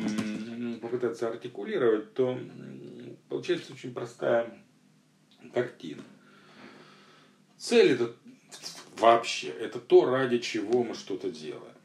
[0.82, 2.40] попытаться артикулировать, то
[3.28, 4.58] получается очень простая
[5.54, 6.04] картина.
[7.58, 8.16] Цель это
[8.98, 11.76] вообще, это то, ради чего мы что-то делаем.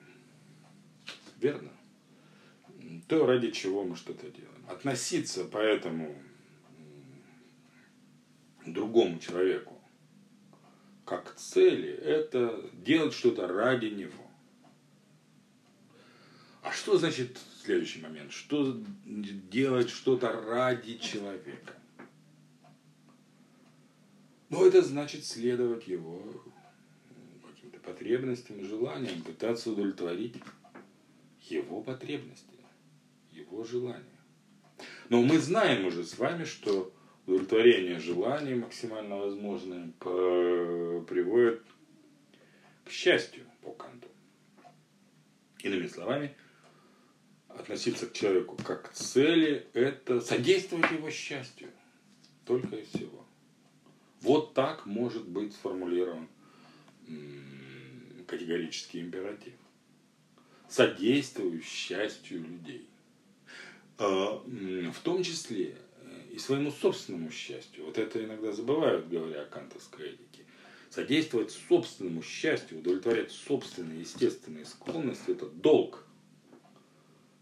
[1.41, 1.71] Верно?
[3.09, 4.65] То, ради чего мы что-то делаем.
[4.69, 6.15] Относиться поэтому
[8.67, 9.75] другому человеку
[11.05, 14.25] как цели, это делать что-то ради него.
[16.63, 18.33] А что значит следующий момент?
[18.33, 21.75] Что делать что-то ради человека?
[24.49, 26.23] Ну, это значит следовать его
[27.47, 30.37] каким-то потребностям желаниям, пытаться удовлетворить
[31.43, 32.57] его потребности,
[33.31, 34.05] его желания.
[35.11, 36.94] Но мы знаем уже с вами, что
[37.27, 41.63] удовлетворение желаний максимально возможное приводит
[42.85, 44.09] к счастью, по Канту.
[45.63, 46.37] Иными словами,
[47.49, 51.71] относиться к человеку как к цели– это содействовать его счастью.
[52.45, 53.25] Только и всего.
[54.21, 56.29] Вот так может быть сформулирован
[58.27, 59.55] категорический императив.
[60.69, 62.87] Содействую счастью людей.
[63.97, 65.77] А, в том числе
[66.35, 67.85] и своему собственному счастью.
[67.85, 70.45] Вот это иногда забывают, говоря о кантовской этике.
[70.91, 76.05] Содействовать собственному счастью, удовлетворять собственные естественные склонности– это долг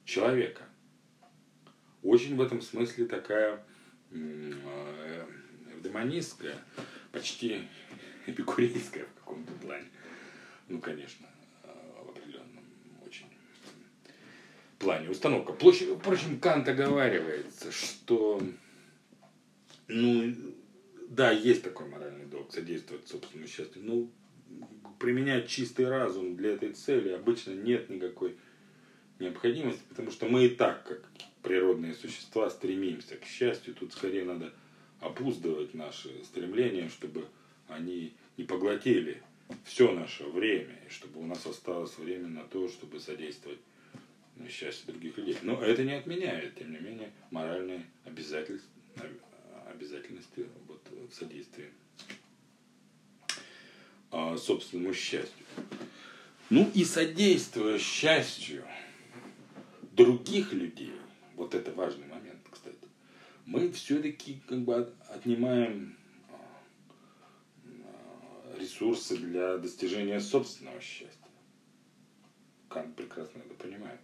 [0.04, 0.64] человека.
[2.02, 3.64] Очень в этом смысле такая
[4.10, 5.26] э,
[5.82, 6.62] демонистская,
[7.12, 7.62] почти
[8.26, 9.88] эпикурейская в каком-то плане.
[10.68, 11.26] Ну, конечно,
[11.62, 12.64] в определенном
[13.06, 13.26] очень
[14.78, 15.54] плане установка.
[15.54, 18.42] Впрочем, Кант оговаривается, что
[19.88, 20.34] ну,
[21.08, 23.82] да, есть такой моральный долг, содействовать собственному счастью.
[23.82, 24.08] Но
[24.98, 28.36] применять чистый разум для этой цели обычно нет никакой
[29.18, 31.08] необходимости, потому что мы и так, как
[31.42, 33.74] природные существа, стремимся к счастью.
[33.74, 34.52] Тут скорее надо
[35.00, 37.26] опуздывать наши стремления, чтобы
[37.68, 39.22] они не поглотили
[39.64, 43.58] все наше время, и чтобы у нас осталось время на то, чтобы содействовать
[44.48, 45.36] счастью других людей.
[45.42, 48.70] Но это не отменяет, тем не менее, моральные обязательства,
[49.82, 50.80] обязательности вот,
[51.10, 51.70] в содействии
[54.10, 55.44] а, собственному счастью.
[56.50, 58.64] Ну и содействуя счастью
[59.92, 60.92] других людей,
[61.34, 62.76] вот это важный момент, кстати,
[63.44, 65.96] мы все-таки как бы отнимаем
[67.64, 71.18] а, ресурсы для достижения собственного счастья.
[72.68, 74.00] Кант прекрасно это понимает.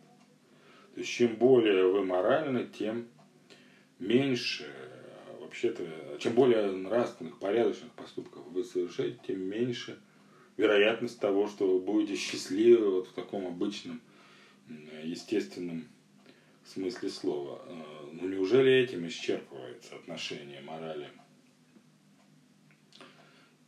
[0.95, 3.07] То есть чем более вы моральны, тем
[4.01, 4.98] меньше
[5.49, 5.83] вообще-то,
[6.19, 9.99] чем более нравственных, порядочных поступков вы совершаете, тем меньше
[10.59, 14.01] вероятность того, что вы будете счастливы вот в таком обычном,
[15.03, 15.89] естественном
[16.67, 17.63] смысле слова.
[17.67, 21.09] Э, ну неужели этим исчерпывается отношение морали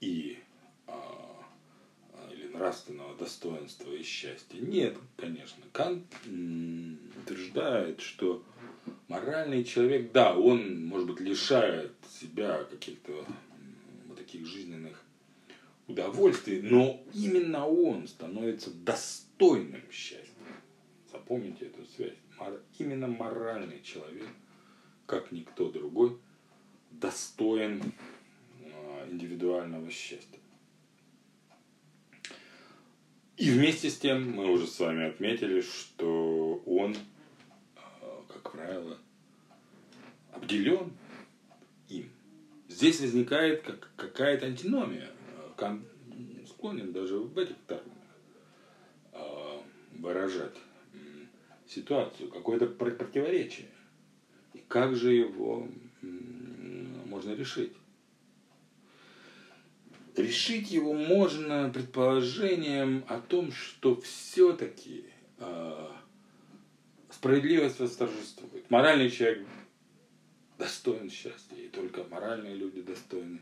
[0.03, 0.39] и
[0.87, 1.47] а,
[2.31, 4.59] или нравственного достоинства и счастья?
[4.59, 5.65] Нет, конечно.
[5.73, 8.45] Кант утверждает, что
[9.09, 13.25] моральный человек, да, он, может быть, лишает себя каких-то
[14.07, 15.03] вот таких жизненных
[15.87, 20.27] удовольствий, но именно он становится достойным счастья.
[21.13, 22.15] Запомните эту связь.
[22.79, 24.29] Именно моральный человек,
[25.07, 26.17] как никто другой,
[26.91, 27.83] достоин
[28.65, 30.39] а, индивидуального счастья.
[33.37, 36.95] И вместе с тем мы уже с вами отметили, что он
[38.43, 38.99] как правило,
[40.33, 40.93] обделен
[41.89, 42.11] им.
[42.69, 45.11] Здесь возникает как, какая-то антиномия.
[45.57, 45.85] Кант
[46.49, 47.99] склонен даже в этих терминах
[49.13, 49.63] а,
[49.93, 50.57] выражать
[51.69, 53.69] ситуацию, какое-то противоречие.
[54.55, 55.69] И как же его
[57.07, 57.73] можно решить?
[60.17, 65.05] Решить его можно предположением о том, что все-таки
[65.39, 65.97] а,
[67.11, 68.71] справедливость восторжествует.
[68.71, 69.47] Моральный человек
[70.59, 73.41] достоин счастья, и только моральные люди достойны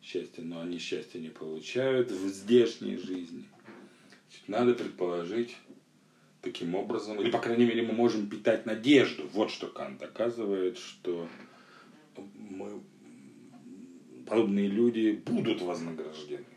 [0.00, 3.44] счастья, но они счастья не получают в здешней жизни.
[4.28, 5.56] Значит, надо предположить
[6.40, 9.28] таким образом, или, по крайней мере, мы можем питать надежду.
[9.32, 11.28] Вот что Кант доказывает, что
[12.34, 12.80] мы,
[14.26, 16.51] подобные люди будут вознаграждены.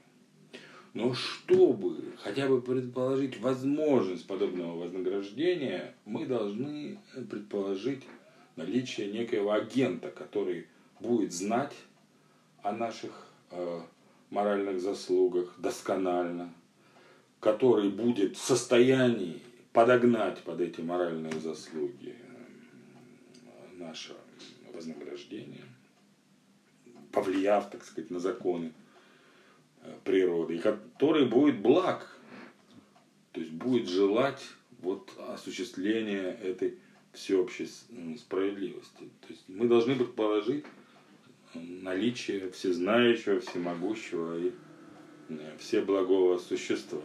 [0.96, 6.98] Но чтобы хотя бы предположить возможность подобного вознаграждения, мы должны
[7.30, 8.04] предположить
[8.56, 10.68] наличие некоего агента, который
[11.02, 11.74] будет знать
[12.64, 13.82] о наших э,
[14.30, 16.54] моральных заслугах досконально,
[17.42, 19.42] который будет в состоянии
[19.74, 22.16] подогнать под эти моральные заслуги
[23.74, 24.16] наше
[24.74, 25.66] вознаграждение,
[27.12, 28.72] повлияв, так сказать, на законы
[30.04, 32.18] природы, и который будет благ,
[33.32, 34.42] то есть будет желать
[34.80, 36.78] вот осуществления этой
[37.12, 37.68] всеобщей
[38.18, 39.10] справедливости.
[39.22, 40.66] То есть мы должны предположить
[41.54, 44.52] наличие всезнающего, всемогущего и
[45.58, 47.02] всеблагого существа.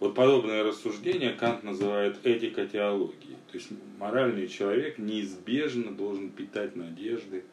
[0.00, 3.36] Вот подобное рассуждение Кант называет этика теологии.
[3.50, 3.68] То есть
[3.98, 7.44] моральный человек неизбежно должен питать надежды,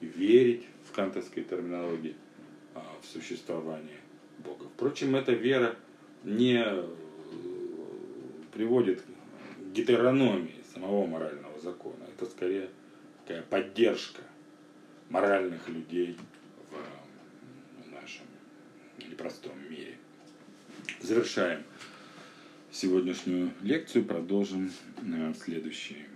[0.00, 2.14] верить в кантовской терминологии–
[2.74, 4.00] в существование
[4.38, 4.66] Бога.
[4.74, 5.76] Впрочем, эта вера
[6.24, 6.86] не э,
[8.52, 12.04] приводит к гетерономии самого морального закона.
[12.16, 12.70] Это скорее
[13.26, 14.22] такая поддержка
[15.10, 16.16] моральных людей
[16.70, 18.26] в нашем
[18.98, 19.96] непростом мире.
[21.00, 21.62] Завершаем
[22.70, 26.07] сегодняшнюю лекцию продолжим в следующий